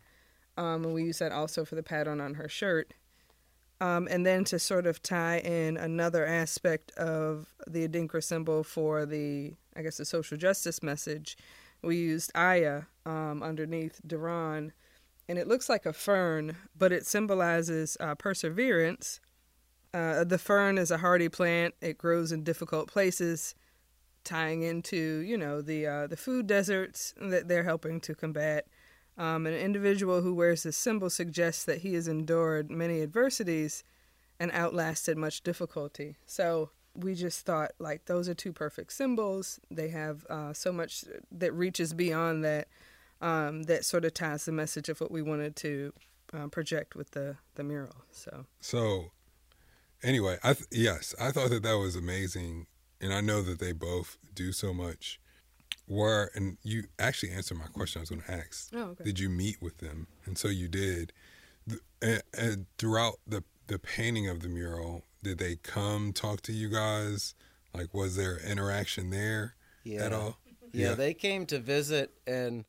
um, 0.58 0.86
and 0.86 0.94
we 0.94 1.04
use 1.04 1.20
that 1.20 1.32
also 1.32 1.66
for 1.66 1.76
the 1.76 1.84
pattern 1.84 2.22
on 2.22 2.36
her 2.36 2.50
shirt. 2.50 2.94
Um, 3.82 4.08
and 4.10 4.26
then 4.26 4.46
to 4.46 4.58
sort 4.58 4.88
of 4.88 5.02
tie 5.02 5.40
in 5.40 5.76
another 5.76 6.26
aspect 6.26 6.92
of 6.92 7.54
the 7.68 7.88
Adinkra 7.88 8.24
symbol 8.24 8.64
for 8.64 9.06
the, 9.06 9.54
I 9.76 9.82
guess, 9.82 9.98
the 9.98 10.06
social 10.06 10.38
justice 10.38 10.82
message, 10.82 11.38
we 11.82 11.98
used 11.98 12.32
Aya 12.36 12.84
um, 13.06 13.44
underneath 13.44 14.00
Duron, 14.08 14.72
and 15.28 15.38
it 15.38 15.48
looks 15.48 15.70
like 15.70 15.86
a 15.86 15.94
fern, 15.94 16.56
but 16.78 16.92
it 16.92 17.06
symbolizes 17.06 17.98
uh, 18.00 18.16
perseverance. 18.16 19.20
Uh, 19.94 20.24
the 20.24 20.38
fern 20.38 20.78
is 20.78 20.90
a 20.90 20.98
hardy 20.98 21.30
plant; 21.30 21.76
it 21.82 21.98
grows 21.98 22.32
in 22.32 22.44
difficult 22.44 22.88
places, 22.88 23.56
tying 24.24 24.64
into 24.64 25.20
you 25.20 25.38
know 25.38 25.62
the 25.62 25.86
uh, 25.86 26.08
the 26.08 26.18
food 26.18 26.48
deserts 26.48 27.14
that 27.20 27.48
they're 27.48 27.64
helping 27.64 28.00
to 28.02 28.16
combat. 28.16 28.68
Um, 29.18 29.46
an 29.48 29.54
individual 29.54 30.22
who 30.22 30.34
wears 30.34 30.64
this 30.64 30.78
symbol 30.78 31.10
suggests 31.10 31.64
that 31.66 31.80
he 31.80 31.94
has 31.94 32.08
endured 32.08 32.70
many 32.70 33.02
adversities 33.02 33.84
and 34.40 34.52
outlasted 34.52 35.18
much 35.18 35.42
difficulty. 35.42 36.18
So 36.26 36.70
we 36.94 37.16
just 37.16 37.46
thought 37.46 37.72
like 37.80 38.06
those 38.06 38.28
are 38.30 38.34
two 38.34 38.52
perfect 38.54 38.92
symbols. 38.94 39.60
They 39.72 39.90
have 39.90 40.26
uh, 40.30 40.54
so 40.54 40.72
much 40.72 41.06
that 41.32 41.54
reaches 41.54 41.94
beyond 41.94 42.44
that. 42.44 42.68
um, 43.22 43.64
that 43.64 43.86
sort 43.86 44.04
of 44.06 44.14
ties 44.14 44.44
the 44.46 44.52
message 44.52 44.90
of 44.90 45.00
what 45.00 45.10
we 45.10 45.22
wanted 45.22 45.56
to 45.56 45.94
um, 46.34 46.50
project 46.50 46.96
with 46.96 47.12
the 47.12 47.38
the 47.56 47.64
mural. 47.64 47.96
So 48.12 48.46
So, 48.60 49.12
anyway, 50.04 50.38
I 50.44 50.54
th- 50.54 50.68
yes, 50.70 51.16
I 51.20 51.32
thought 51.32 51.50
that 51.50 51.64
that 51.64 51.78
was 51.78 51.96
amazing, 51.96 52.68
and 53.00 53.14
I 53.14 53.22
know 53.22 53.42
that 53.42 53.60
they 53.60 53.72
both 53.72 54.18
do 54.34 54.52
so 54.52 54.74
much. 54.74 55.20
Where 55.88 56.32
and 56.34 56.58
you 56.64 56.86
actually 56.98 57.32
answered 57.32 57.58
my 57.58 57.68
question. 57.68 58.00
I 58.00 58.02
was 58.02 58.10
going 58.10 58.22
to 58.22 58.32
ask. 58.32 58.70
Oh, 58.74 58.80
okay. 58.92 59.04
Did 59.04 59.20
you 59.20 59.30
meet 59.30 59.62
with 59.62 59.78
them? 59.78 60.08
And 60.26 60.38
so 60.38 60.48
you 60.48 60.68
did. 60.68 61.14
And, 62.02 62.22
and 62.38 62.66
throughout 62.78 63.16
the 63.28 63.44
the 63.68 63.80
painting 63.80 64.28
of 64.30 64.42
the 64.42 64.48
mural, 64.50 65.04
did 65.24 65.38
they 65.40 65.56
come 65.56 66.14
talk 66.14 66.42
to 66.42 66.54
you 66.54 66.70
guys? 66.70 67.34
Like, 67.74 67.94
was 67.94 68.16
there 68.16 68.38
interaction 68.38 69.10
there 69.10 69.56
at 70.00 70.14
all? 70.14 70.38
Yeah, 70.72 70.94
they 70.94 71.14
came 71.14 71.46
to 71.48 71.60
visit 71.60 72.12
and 72.28 72.66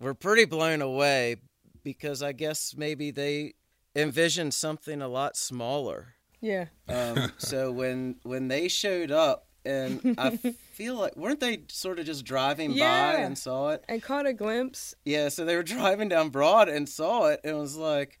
were 0.00 0.14
pretty 0.14 0.44
blown 0.44 0.82
away 0.82 1.36
because 1.82 2.22
I 2.22 2.32
guess 2.32 2.74
maybe 2.76 3.10
they 3.10 3.54
envisioned 3.94 4.54
something 4.54 5.02
a 5.02 5.08
lot 5.08 5.36
smaller. 5.36 6.14
yeah, 6.40 6.66
Um, 6.88 7.32
so 7.38 7.70
when 7.70 8.16
when 8.22 8.48
they 8.48 8.68
showed 8.68 9.10
up, 9.10 9.46
and 9.64 10.14
I 10.18 10.38
feel 10.74 10.94
like 10.96 11.16
weren't 11.16 11.40
they 11.40 11.62
sort 11.68 11.98
of 11.98 12.06
just 12.06 12.24
driving 12.24 12.76
by 12.78 13.14
and 13.14 13.36
saw 13.38 13.70
it? 13.70 13.84
and 13.88 14.02
caught 14.02 14.26
a 14.26 14.32
glimpse. 14.32 14.94
Yeah, 15.04 15.28
so 15.28 15.44
they 15.44 15.56
were 15.56 15.62
driving 15.62 16.08
down 16.08 16.28
Broad 16.30 16.68
and 16.68 16.88
saw 16.88 17.26
it 17.28 17.40
and 17.44 17.58
was 17.58 17.76
like, 17.76 18.20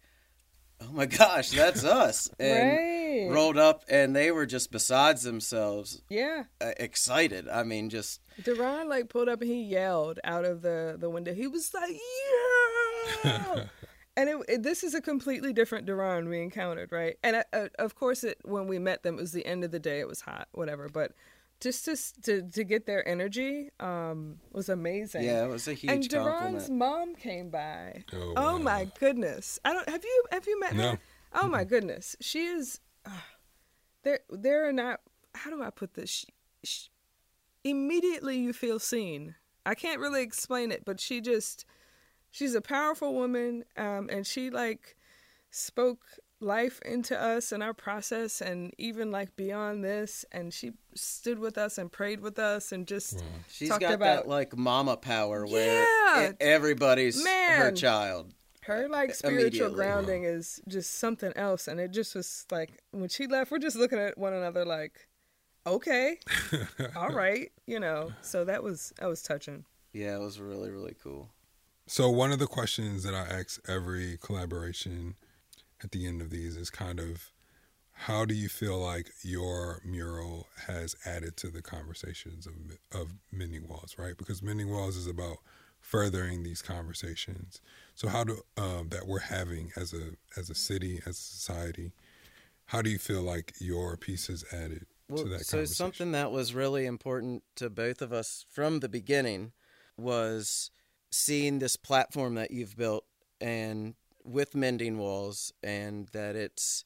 "Oh 0.80 0.90
my 0.92 1.06
gosh, 1.06 1.50
that's 1.50 1.84
us!" 2.02 2.30
And 2.38 2.68
right. 3.28 3.28
rolled 3.34 3.58
up, 3.58 3.84
and 3.88 4.14
they 4.14 4.30
were 4.30 4.46
just 4.46 4.70
besides 4.70 5.22
themselves, 5.22 6.02
Yeah. 6.08 6.44
uh, 6.60 6.72
excited. 6.78 7.48
I 7.48 7.62
mean, 7.62 7.90
just 7.90 8.20
Duron 8.42 8.88
like 8.88 9.08
pulled 9.08 9.28
up 9.28 9.40
and 9.40 9.50
he 9.50 9.62
yelled 9.62 10.18
out 10.24 10.44
of 10.44 10.62
the 10.62 10.96
the 10.98 11.10
window. 11.10 11.34
He 11.34 11.46
was 11.46 11.72
like, 11.74 11.94
"Yeah!" 13.24 13.64
and 14.16 14.28
it, 14.28 14.36
it- 14.48 14.62
this 14.62 14.82
is 14.84 14.94
a 14.94 15.00
completely 15.00 15.52
different 15.52 15.86
Duron 15.86 16.28
we 16.28 16.40
encountered, 16.42 16.92
right? 16.92 17.16
And 17.22 17.44
uh, 17.52 17.68
of 17.78 17.94
course, 17.94 18.24
it 18.24 18.38
when 18.44 18.66
we 18.66 18.78
met 18.78 19.02
them, 19.02 19.18
it 19.18 19.20
was 19.20 19.32
the 19.32 19.46
end 19.46 19.64
of 19.64 19.70
the 19.70 19.78
day. 19.80 20.00
It 20.00 20.08
was 20.08 20.20
hot, 20.22 20.48
whatever. 20.52 20.88
But 20.88 21.12
just 21.64 21.84
to 21.86 21.96
to, 22.22 22.42
to 22.50 22.62
get 22.64 22.86
their 22.86 23.06
energy 23.08 23.70
um, 23.80 24.36
was 24.52 24.68
amazing. 24.68 25.22
yeah, 25.24 25.44
it 25.44 25.48
was 25.48 25.66
a 25.66 25.74
huge 25.74 25.92
and 25.92 26.08
Duron's 26.08 26.70
mom 26.70 27.16
came 27.16 27.50
by. 27.50 28.04
Oh, 28.12 28.32
Oh 28.36 28.56
wow. 28.58 28.62
my 28.62 28.86
goodness! 29.00 29.58
I 29.64 29.72
don't 29.72 29.88
have 29.88 30.04
you 30.04 30.24
have 30.30 30.46
you 30.46 30.60
met 30.60 30.74
No. 30.76 30.90
her? 30.92 30.98
Oh 31.32 31.48
my 31.48 31.64
goodness, 31.64 32.14
she 32.20 32.46
is. 32.46 32.78
Uh, 33.04 33.10
there, 34.04 34.20
there 34.30 34.68
are 34.68 34.72
not. 34.72 35.00
How 35.34 35.50
do 35.50 35.60
I 35.62 35.70
put 35.70 35.94
this? 35.94 36.10
She, 36.10 36.26
she, 36.62 36.88
immediately, 37.64 38.38
you 38.38 38.52
feel 38.52 38.78
seen. 38.78 39.34
I 39.66 39.74
can't 39.74 39.98
really 40.00 40.22
explain 40.22 40.70
it, 40.70 40.84
but 40.84 41.00
she 41.00 41.20
just, 41.20 41.64
she's 42.30 42.54
a 42.54 42.60
powerful 42.60 43.14
woman, 43.14 43.64
um, 43.76 44.08
and 44.12 44.26
she 44.26 44.50
like 44.50 44.96
spoke 45.50 46.04
life 46.44 46.80
into 46.84 47.20
us 47.20 47.50
and 47.52 47.62
our 47.62 47.72
process, 47.74 48.40
and 48.40 48.72
even 48.78 49.10
like 49.10 49.34
beyond 49.36 49.82
this, 49.82 50.24
and 50.30 50.52
she 50.52 50.72
stood 50.94 51.38
with 51.38 51.58
us 51.58 51.78
and 51.78 51.90
prayed 51.90 52.20
with 52.20 52.38
us, 52.38 52.70
and 52.72 52.86
just 52.86 53.22
She's 53.48 53.68
talked 53.70 53.80
got 53.80 53.94
about 53.94 54.24
that 54.24 54.28
like 54.28 54.56
mama 54.56 54.96
power 54.96 55.46
where 55.46 55.86
Yeah. 56.16 56.32
everybody's 56.40 57.24
her 57.26 57.72
child. 57.72 58.34
her 58.62 58.88
like 58.88 59.14
spiritual 59.14 59.40
Immediately. 59.42 59.74
grounding 59.74 60.24
is 60.24 60.60
just 60.68 60.94
something 60.98 61.32
else 61.36 61.68
and 61.68 61.78
it 61.80 61.90
just 61.90 62.14
was 62.14 62.46
like 62.50 62.70
when 62.92 63.08
she 63.10 63.26
left 63.26 63.50
we're 63.50 63.58
just 63.58 63.76
looking 63.76 63.98
at 63.98 64.16
one 64.16 64.32
another 64.32 64.64
like 64.64 65.06
okay 65.66 66.18
all 66.96 67.10
right 67.10 67.52
you 67.66 67.78
know 67.78 68.10
so 68.22 68.44
that 68.44 68.62
was 68.62 68.92
that 69.00 69.06
was 69.06 69.22
touching 69.22 69.64
Yeah, 69.92 70.16
it 70.16 70.20
was 70.20 70.40
really 70.40 70.70
really 70.70 70.94
cool. 71.02 71.28
So 71.86 72.08
one 72.08 72.32
of 72.32 72.38
the 72.38 72.46
questions 72.46 73.02
that 73.02 73.12
I 73.14 73.26
ask 73.40 73.60
every 73.68 74.16
collaboration 74.18 75.16
at 75.84 75.92
the 75.92 76.06
end 76.06 76.20
of 76.20 76.30
these 76.30 76.56
is 76.56 76.70
kind 76.70 76.98
of 76.98 77.30
how 77.92 78.24
do 78.24 78.34
you 78.34 78.48
feel 78.48 78.78
like 78.78 79.10
your 79.22 79.80
mural 79.84 80.48
has 80.66 80.96
added 81.06 81.36
to 81.36 81.48
the 81.48 81.62
conversations 81.62 82.46
of 82.46 82.54
of 82.98 83.12
Mending 83.30 83.68
Walls, 83.68 83.94
right? 83.98 84.16
Because 84.16 84.42
Mending 84.42 84.70
Walls 84.70 84.96
is 84.96 85.06
about 85.06 85.36
furthering 85.80 86.42
these 86.42 86.62
conversations. 86.62 87.60
So 87.94 88.08
how 88.08 88.24
do 88.24 88.42
um, 88.56 88.88
that 88.88 89.06
we're 89.06 89.20
having 89.20 89.70
as 89.76 89.92
a 89.92 90.12
as 90.36 90.50
a 90.50 90.54
city, 90.54 91.00
as 91.06 91.18
a 91.18 91.22
society, 91.22 91.92
how 92.66 92.82
do 92.82 92.90
you 92.90 92.98
feel 92.98 93.22
like 93.22 93.52
your 93.60 93.96
piece 93.96 94.26
has 94.26 94.44
added 94.52 94.86
Well, 95.08 95.22
to 95.22 95.28
that 95.28 95.46
so 95.46 95.64
something 95.64 96.12
that 96.12 96.32
was 96.32 96.54
really 96.54 96.86
important 96.86 97.44
to 97.56 97.70
both 97.70 98.02
of 98.02 98.12
us 98.12 98.44
from 98.50 98.80
the 98.80 98.88
beginning 98.88 99.52
was 99.96 100.70
seeing 101.12 101.60
this 101.60 101.76
platform 101.76 102.34
that 102.34 102.50
you've 102.50 102.76
built 102.76 103.04
and 103.40 103.94
with 104.24 104.54
mending 104.54 104.98
walls 104.98 105.52
and 105.62 106.08
that 106.08 106.34
it's 106.34 106.84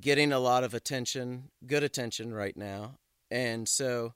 getting 0.00 0.32
a 0.32 0.38
lot 0.38 0.64
of 0.64 0.74
attention 0.74 1.50
good 1.66 1.82
attention 1.82 2.32
right 2.34 2.56
now. 2.56 2.98
And 3.30 3.68
so 3.68 4.14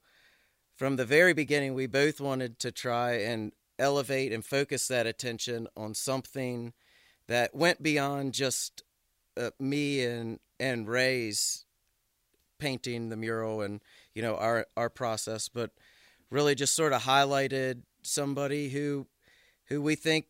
from 0.75 0.97
the 0.97 1.05
very 1.05 1.33
beginning 1.33 1.75
we 1.75 1.87
both 1.87 2.21
wanted 2.21 2.59
to 2.59 2.73
try 2.73 3.13
and 3.13 3.53
elevate 3.79 4.33
and 4.33 4.45
focus 4.45 4.89
that 4.89 5.07
attention 5.07 5.67
on 5.77 5.95
something 5.95 6.73
that 7.29 7.55
went 7.55 7.83
beyond 7.83 8.35
just 8.35 8.83
uh, 9.37 9.51
me 9.59 10.05
and 10.05 10.39
and 10.61 10.89
Ray's 10.89 11.65
painting 12.59 13.09
the 13.09 13.17
mural 13.17 13.61
and 13.63 13.81
you 14.15 14.23
know 14.23 14.37
our 14.37 14.67
our 14.77 14.91
process 14.91 15.49
but 15.49 15.71
really 16.31 16.55
just 16.55 16.77
sort 16.77 16.93
of 16.93 17.03
highlighted 17.03 17.83
somebody 18.03 18.69
who 18.71 19.07
who 19.67 19.81
we 19.81 19.95
think 19.95 20.27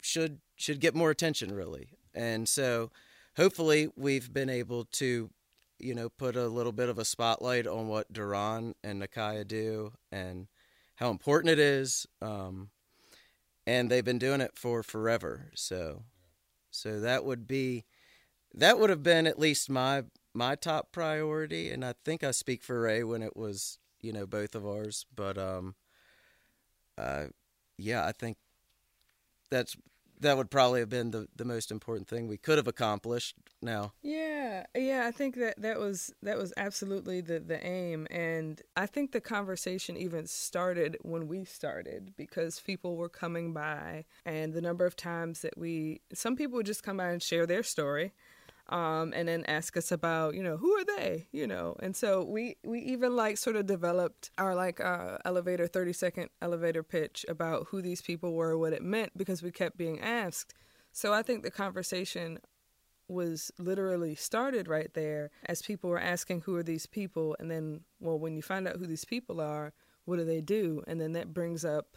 should 0.00 0.40
should 0.56 0.80
get 0.80 0.94
more 0.94 1.10
attention 1.10 1.54
really. 1.54 1.90
And 2.14 2.48
so 2.48 2.90
hopefully 3.36 3.88
we've 3.96 4.32
been 4.32 4.50
able 4.50 4.84
to 4.84 5.30
you 5.78 5.94
know 5.94 6.08
put 6.08 6.36
a 6.36 6.48
little 6.48 6.72
bit 6.72 6.88
of 6.88 6.98
a 6.98 7.04
spotlight 7.04 7.66
on 7.66 7.88
what 7.88 8.12
Duron 8.12 8.74
and 8.82 9.02
Nikaya 9.02 9.46
do 9.46 9.92
and 10.12 10.48
how 10.96 11.10
important 11.10 11.50
it 11.50 11.58
is 11.58 12.06
um 12.20 12.70
and 13.66 13.90
they've 13.90 14.04
been 14.04 14.18
doing 14.18 14.40
it 14.40 14.52
for 14.56 14.82
forever. 14.82 15.50
So 15.54 16.04
so 16.70 17.00
that 17.00 17.24
would 17.24 17.46
be 17.46 17.84
that 18.54 18.78
would 18.78 18.90
have 18.90 19.02
been 19.02 19.26
at 19.26 19.38
least 19.38 19.70
my 19.70 20.04
my 20.34 20.54
top 20.54 20.92
priority 20.92 21.70
and 21.70 21.84
i 21.84 21.94
think 22.04 22.22
i 22.22 22.30
speak 22.30 22.62
for 22.62 22.80
ray 22.80 23.02
when 23.02 23.22
it 23.22 23.36
was 23.36 23.78
you 24.00 24.12
know 24.12 24.26
both 24.26 24.54
of 24.54 24.66
ours 24.66 25.04
but 25.14 25.36
um 25.36 25.74
uh 26.98 27.24
yeah 27.76 28.06
i 28.06 28.12
think 28.12 28.36
that's 29.50 29.76
that 30.20 30.36
would 30.36 30.50
probably 30.50 30.80
have 30.80 30.88
been 30.88 31.10
the 31.10 31.28
the 31.36 31.44
most 31.44 31.70
important 31.70 32.08
thing 32.08 32.28
we 32.28 32.36
could 32.36 32.58
have 32.58 32.68
accomplished. 32.68 33.36
Now 33.62 33.92
yeah 34.02 34.64
yeah 34.74 35.06
i 35.06 35.10
think 35.10 35.36
that 35.36 35.60
that 35.60 35.78
was 35.78 36.12
that 36.22 36.38
was 36.38 36.52
absolutely 36.56 37.20
the 37.20 37.40
the 37.40 37.64
aim. 37.64 38.06
And 38.10 38.60
i 38.76 38.86
think 38.86 39.12
the 39.12 39.20
conversation 39.20 39.96
even 39.96 40.26
started 40.26 40.96
when 41.02 41.28
we 41.28 41.44
started 41.44 42.14
because 42.16 42.60
people 42.60 42.96
were 42.96 43.08
coming 43.08 43.52
by 43.52 44.04
and 44.24 44.52
the 44.52 44.60
number 44.60 44.86
of 44.86 44.96
times 44.96 45.40
that 45.42 45.58
we 45.58 46.00
some 46.12 46.36
people 46.36 46.56
would 46.56 46.66
just 46.66 46.82
come 46.82 46.98
by 46.98 47.10
and 47.10 47.22
share 47.22 47.46
their 47.46 47.62
story 47.62 48.12
um, 48.70 49.12
and 49.14 49.26
then 49.28 49.44
ask 49.46 49.76
us 49.76 49.90
about 49.92 50.34
you 50.34 50.42
know 50.42 50.56
who 50.56 50.72
are 50.72 50.84
they 50.84 51.26
you 51.32 51.46
know? 51.46 51.76
And 51.80 51.94
so 51.94 52.24
we 52.24 52.56
we 52.64 52.80
even 52.80 53.16
like 53.16 53.36
sort 53.36 53.56
of 53.56 53.66
developed 53.66 54.30
our 54.38 54.54
like 54.54 54.80
uh, 54.80 55.18
elevator 55.24 55.66
30 55.66 55.92
second 55.92 56.30
elevator 56.40 56.82
pitch 56.82 57.26
about 57.28 57.66
who 57.68 57.82
these 57.82 58.00
people 58.00 58.32
were 58.32 58.56
what 58.56 58.72
it 58.72 58.82
meant 58.82 59.16
because 59.18 59.42
we 59.42 59.50
kept 59.50 59.76
being 59.76 60.00
asked. 60.00 60.54
So 60.92 61.12
i 61.12 61.22
think 61.22 61.42
the 61.42 61.50
conversation 61.50 62.38
was 63.08 63.50
literally 63.58 64.14
started 64.14 64.68
right 64.68 64.94
there 64.94 65.30
as 65.46 65.62
people 65.62 65.90
were 65.90 66.00
asking 66.00 66.42
who 66.42 66.54
are 66.56 66.62
these 66.62 66.86
people? 66.86 67.36
And 67.38 67.50
then 67.50 67.80
well 67.98 68.18
when 68.18 68.36
you 68.36 68.42
find 68.42 68.66
out 68.68 68.76
who 68.76 68.86
these 68.86 69.04
people 69.04 69.40
are 69.40 69.72
what 70.04 70.16
do 70.16 70.24
they 70.24 70.40
do? 70.40 70.82
And 70.86 71.00
then 71.00 71.12
that 71.12 71.34
brings 71.34 71.64
up 71.64 71.96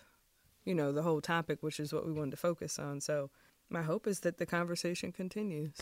you 0.66 0.74
know 0.74 0.92
the 0.92 1.04
whole 1.04 1.22
topic 1.22 1.62
which 1.62 1.80
is 1.80 1.94
what 1.94 2.06
we 2.06 2.12
wanted 2.12 2.32
to 2.32 2.38
focus 2.38 2.80
on. 2.80 3.00
So 3.00 3.30
my 3.70 3.84
hope 3.84 4.08
is 4.08 4.22
that 4.22 4.38
the 4.38 4.46
conversation 4.46 5.12
continues 5.12 5.76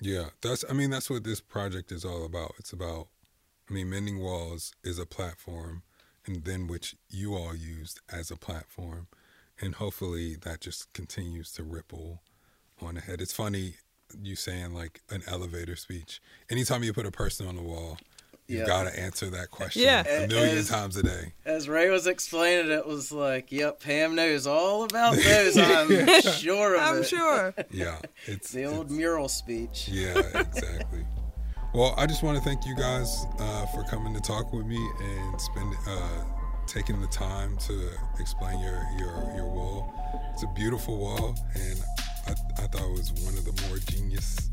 Yeah, 0.00 0.30
that's. 0.42 0.64
I 0.68 0.72
mean, 0.72 0.90
that's 0.90 1.10
what 1.10 1.24
this 1.24 1.40
project 1.40 1.90
is 1.92 2.04
all 2.04 2.24
about. 2.24 2.54
It's 2.58 2.72
about. 2.72 3.08
I 3.68 3.74
mean, 3.74 3.90
mending 3.90 4.20
walls 4.20 4.72
is 4.82 4.98
a 4.98 5.06
platform, 5.06 5.82
and 6.26 6.44
then 6.44 6.66
which 6.66 6.96
you 7.10 7.34
all 7.34 7.54
used 7.54 8.00
as 8.10 8.30
a 8.30 8.36
platform, 8.36 9.08
and 9.60 9.74
hopefully 9.74 10.36
that 10.36 10.60
just 10.60 10.92
continues 10.92 11.52
to 11.52 11.64
ripple 11.64 12.22
on 12.80 12.96
ahead. 12.96 13.20
It's 13.20 13.32
funny 13.32 13.74
you 14.22 14.36
saying 14.36 14.72
like 14.72 15.02
an 15.10 15.22
elevator 15.26 15.76
speech. 15.76 16.20
Anytime 16.48 16.82
you 16.82 16.92
put 16.92 17.06
a 17.06 17.10
person 17.10 17.46
on 17.46 17.56
the 17.56 17.62
wall, 17.62 17.98
you 18.48 18.58
Yeah. 18.60 18.64
got 18.66 18.84
to 18.84 18.98
answer 18.98 19.26
that 19.30 19.50
question 19.50 19.82
Yeah. 19.82 20.02
a 20.06 20.26
million 20.26 20.58
As- 20.58 20.68
times 20.68 20.96
a 20.96 21.02
day. 21.02 21.32
as 21.44 21.68
ray 21.68 21.90
was 21.90 22.06
explaining 22.06 22.70
it 22.72 22.86
was 22.86 23.12
like 23.12 23.52
yep 23.52 23.80
pam 23.80 24.14
knows 24.14 24.46
all 24.46 24.84
about 24.84 25.14
those 25.22 25.56
i'm 25.58 25.88
sure 26.32 26.74
of 26.74 26.80
i'm 26.82 26.98
it 27.02 27.06
sure 27.06 27.54
Yeah, 27.70 27.98
it's 28.26 28.50
the 28.50 28.64
old 28.64 28.86
it's- 28.86 28.90
mural 28.90 29.28
speech 29.28 29.88
Yeah, 29.88 30.18
exactly. 30.34 31.04
well, 31.74 31.94
I 31.98 32.06
just 32.06 32.22
want 32.22 32.38
to 32.38 32.42
thank 32.42 32.64
you 32.66 32.74
guys 32.74 33.26
uh, 33.38 33.66
for 33.66 33.84
coming 33.84 34.14
to 34.14 34.20
talk 34.20 34.52
with 34.54 34.64
me 34.66 34.78
and 35.00 35.38
spend 35.40 35.74
uh, 35.86 36.24
taking 36.66 36.98
the 37.00 37.06
time 37.08 37.56
to 37.58 37.90
explain 38.18 38.58
your 38.60 38.86
your 38.98 39.32
your 39.36 39.46
wall. 39.46 39.92
It's 40.32 40.42
a 40.44 40.46
beautiful 40.54 40.96
wall, 40.96 41.34
and 41.54 41.78
I, 42.26 42.30
I 42.62 42.66
thought 42.68 42.82
it 42.82 42.90
was 42.92 43.12
one 43.24 43.34
of 43.34 43.44
the 43.44 43.52
more 43.68 43.78
genius 43.78 44.48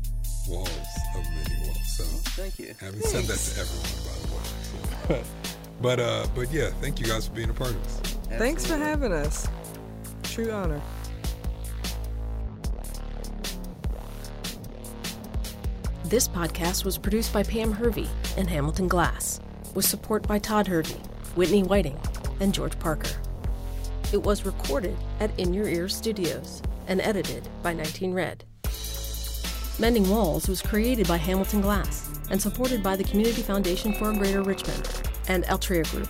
walls 0.48 0.70
of 1.14 1.24
many 1.30 1.64
walls. 1.64 1.96
So 1.96 2.04
Thank 2.04 2.58
you. 2.58 2.74
Having 2.78 3.00
haven't 3.00 3.02
said 3.02 3.24
that 3.24 3.38
to 3.38 3.60
everyone, 3.60 4.04
by 4.04 5.08
the 5.08 5.14
way. 5.14 5.22
but 5.80 6.00
uh, 6.00 6.26
but 6.34 6.52
yeah, 6.52 6.70
thank 6.80 7.00
you 7.00 7.06
guys 7.06 7.28
for 7.28 7.34
being 7.34 7.50
a 7.50 7.54
part 7.54 7.70
of 7.70 7.82
this. 7.82 8.12
Thanks 8.38 8.66
for 8.66 8.76
having 8.76 9.12
us. 9.12 9.48
True 10.22 10.50
honor. 10.50 10.80
This 16.04 16.28
podcast 16.28 16.84
was 16.84 16.98
produced 16.98 17.32
by 17.32 17.42
Pam 17.42 17.72
Hervey 17.72 18.06
and 18.36 18.48
Hamilton 18.48 18.86
Glass, 18.86 19.40
with 19.74 19.84
support 19.84 20.26
by 20.26 20.38
Todd 20.38 20.68
Hervey, 20.68 21.00
Whitney 21.34 21.64
Whiting, 21.64 21.98
and 22.38 22.54
George 22.54 22.78
Parker. 22.78 23.10
It 24.12 24.22
was 24.22 24.46
recorded 24.46 24.96
at 25.18 25.36
In 25.36 25.52
Your 25.52 25.66
Ear 25.66 25.88
Studios 25.88 26.62
and 26.86 27.00
edited 27.00 27.48
by 27.60 27.72
19 27.72 28.14
Red. 28.14 28.44
Mending 29.78 30.08
Walls 30.08 30.48
was 30.48 30.62
created 30.62 31.06
by 31.06 31.18
Hamilton 31.18 31.60
Glass 31.60 32.18
and 32.30 32.40
supported 32.40 32.82
by 32.82 32.96
the 32.96 33.04
Community 33.04 33.42
Foundation 33.42 33.92
for 33.92 34.10
Greater 34.14 34.40
Richmond 34.42 35.02
and 35.28 35.44
Altria 35.44 35.84
Group. 35.90 36.08